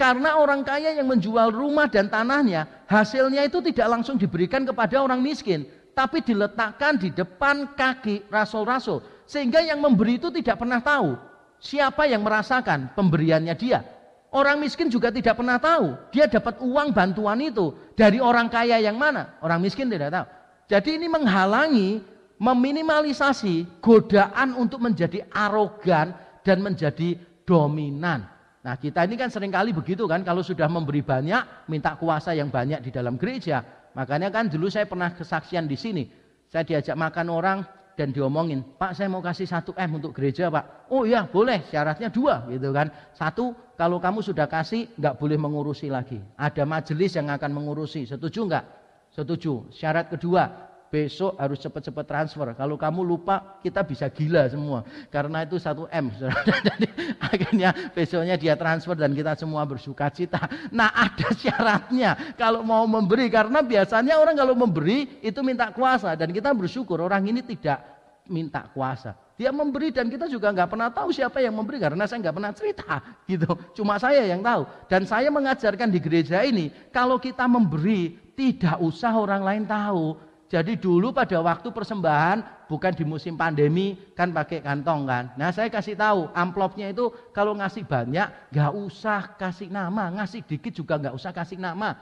[0.00, 5.20] Karena orang kaya yang menjual rumah dan tanahnya, hasilnya itu tidak langsung diberikan kepada orang
[5.20, 9.04] miskin, tapi diletakkan di depan kaki rasul-rasul.
[9.28, 11.20] Sehingga yang memberi itu tidak pernah tahu
[11.60, 13.84] siapa yang merasakan pemberiannya dia.
[14.32, 18.96] Orang miskin juga tidak pernah tahu dia dapat uang bantuan itu dari orang kaya yang
[18.96, 19.36] mana.
[19.44, 20.26] Orang miskin tidak tahu.
[20.72, 22.00] Jadi ini menghalangi,
[22.40, 28.39] meminimalisasi godaan untuk menjadi arogan dan menjadi dominan.
[28.60, 32.52] Nah kita ini kan sering kali begitu kan, kalau sudah memberi banyak, minta kuasa yang
[32.52, 33.64] banyak di dalam gereja.
[33.96, 36.04] Makanya kan dulu saya pernah kesaksian di sini.
[36.50, 37.58] Saya diajak makan orang
[37.96, 40.88] dan diomongin, Pak saya mau kasih satu M untuk gereja Pak.
[40.88, 42.88] Oh iya boleh, syaratnya dua gitu kan.
[43.12, 46.16] Satu, kalau kamu sudah kasih nggak boleh mengurusi lagi.
[46.36, 48.64] Ada majelis yang akan mengurusi, setuju nggak?
[49.12, 49.68] Setuju.
[49.74, 52.50] Syarat kedua, besok harus cepat-cepat transfer.
[52.58, 54.82] Kalau kamu lupa, kita bisa gila semua.
[55.08, 56.10] Karena itu satu M.
[56.66, 56.86] Jadi
[57.22, 60.50] akhirnya besoknya dia transfer dan kita semua bersuka cita.
[60.74, 63.30] Nah ada syaratnya kalau mau memberi.
[63.30, 66.18] Karena biasanya orang kalau memberi itu minta kuasa.
[66.18, 67.80] Dan kita bersyukur orang ini tidak
[68.26, 69.14] minta kuasa.
[69.40, 72.52] Dia memberi dan kita juga nggak pernah tahu siapa yang memberi karena saya nggak pernah
[72.52, 72.92] cerita
[73.30, 73.50] gitu.
[73.78, 74.66] Cuma saya yang tahu.
[74.90, 80.29] Dan saya mengajarkan di gereja ini kalau kita memberi tidak usah orang lain tahu.
[80.50, 85.24] Jadi dulu pada waktu persembahan bukan di musim pandemi kan pakai kantong kan.
[85.38, 90.74] Nah saya kasih tahu amplopnya itu kalau ngasih banyak nggak usah kasih nama, ngasih dikit
[90.74, 91.94] juga nggak usah kasih nama,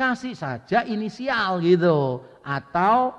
[0.00, 2.24] kasih saja inisial gitu.
[2.40, 3.12] Atau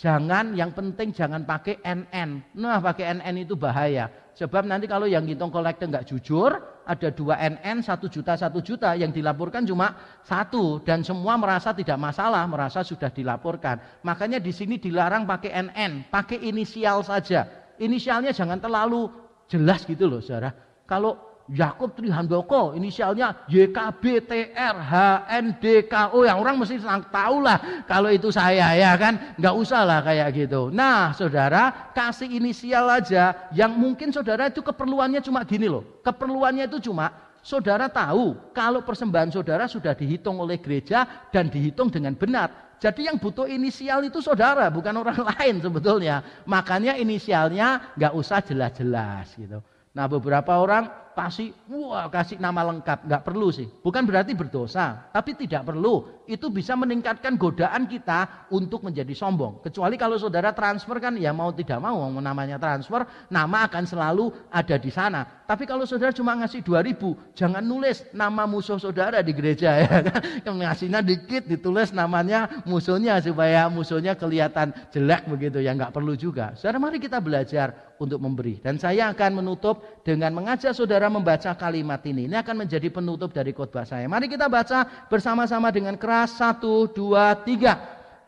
[0.00, 2.56] jangan yang penting jangan pakai NN.
[2.56, 4.08] Nah pakai NN itu bahaya.
[4.32, 8.92] Sebab nanti kalau yang ngitung kolektor nggak jujur, ada dua NN satu juta satu juta
[8.94, 14.04] yang dilaporkan cuma satu dan semua merasa tidak masalah, merasa sudah dilaporkan.
[14.04, 17.72] Makanya di sini dilarang pakai NN, pakai inisial saja.
[17.80, 19.10] Inisialnya jangan terlalu
[19.50, 20.54] jelas gitu loh, saudara.
[20.86, 26.80] Kalau Yakub Trihandoko inisialnya YKBTR HNDKO yang orang mesti
[27.12, 32.32] tahu lah kalau itu saya ya kan nggak usah lah kayak gitu nah saudara kasih
[32.32, 37.12] inisial aja yang mungkin saudara itu keperluannya cuma gini loh keperluannya itu cuma
[37.44, 42.72] Saudara tahu kalau persembahan saudara sudah dihitung oleh gereja dan dihitung dengan benar.
[42.80, 46.24] Jadi yang butuh inisial itu saudara, bukan orang lain sebetulnya.
[46.48, 49.60] Makanya inisialnya nggak usah jelas-jelas gitu.
[49.92, 53.70] Nah beberapa orang kasih, wah kasih nama lengkap, nggak perlu sih.
[53.80, 56.22] Bukan berarti berdosa, tapi tidak perlu.
[56.26, 59.62] Itu bisa meningkatkan godaan kita untuk menjadi sombong.
[59.62, 64.76] Kecuali kalau saudara transfer kan ya mau tidak mau, namanya transfer, nama akan selalu ada
[64.76, 65.44] di sana.
[65.44, 70.20] Tapi kalau saudara cuma ngasih 2000, jangan nulis nama musuh saudara di gereja ya kan.
[70.48, 76.56] Ngasihnya dikit ditulis namanya musuhnya supaya musuhnya kelihatan jelek begitu ya nggak perlu juga.
[76.56, 78.58] Saudara mari kita belajar untuk memberi.
[78.58, 80.74] Dan saya akan menutup dengan mengajak
[81.04, 82.24] saudara membaca kalimat ini.
[82.24, 84.08] Ini akan menjadi penutup dari khotbah saya.
[84.08, 86.40] Mari kita baca bersama-sama dengan keras.
[86.40, 87.76] Satu, dua, tiga.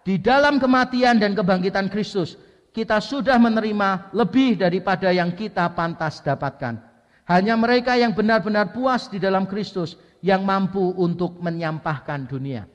[0.05, 2.37] Di dalam kematian dan kebangkitan Kristus,
[2.77, 6.77] kita sudah menerima lebih daripada yang kita pantas dapatkan.
[7.25, 12.69] Hanya mereka yang benar-benar puas di dalam Kristus yang mampu untuk menyampahkan dunia.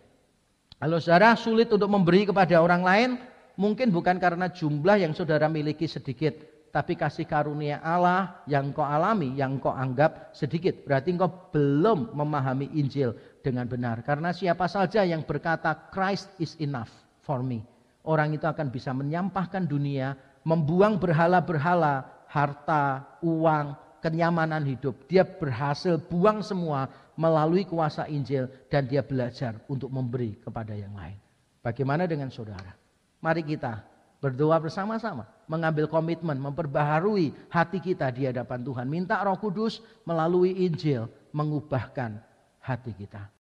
[0.82, 3.10] Kalau saudara sulit untuk memberi kepada orang lain,
[3.54, 6.42] mungkin bukan karena jumlah yang saudara miliki sedikit,
[6.72, 10.88] tapi kasih karunia Allah yang kau alami, yang kau anggap sedikit.
[10.88, 13.12] Berarti engkau belum memahami Injil
[13.44, 14.00] dengan benar.
[14.08, 16.90] Karena siapa saja yang berkata Christ is enough
[17.28, 17.62] for me.
[18.08, 20.16] Orang itu akan bisa menyampahkan dunia,
[20.48, 25.06] membuang berhala-berhala, harta, uang, kenyamanan hidup.
[25.06, 31.20] Dia berhasil buang semua melalui kuasa Injil dan dia belajar untuk memberi kepada yang lain.
[31.62, 32.74] Bagaimana dengan saudara?
[33.22, 33.91] Mari kita
[34.22, 38.86] Berdoa bersama-sama, mengambil komitmen, memperbaharui hati kita di hadapan Tuhan.
[38.86, 42.22] Minta Roh Kudus melalui Injil mengubahkan
[42.62, 43.34] hati kita.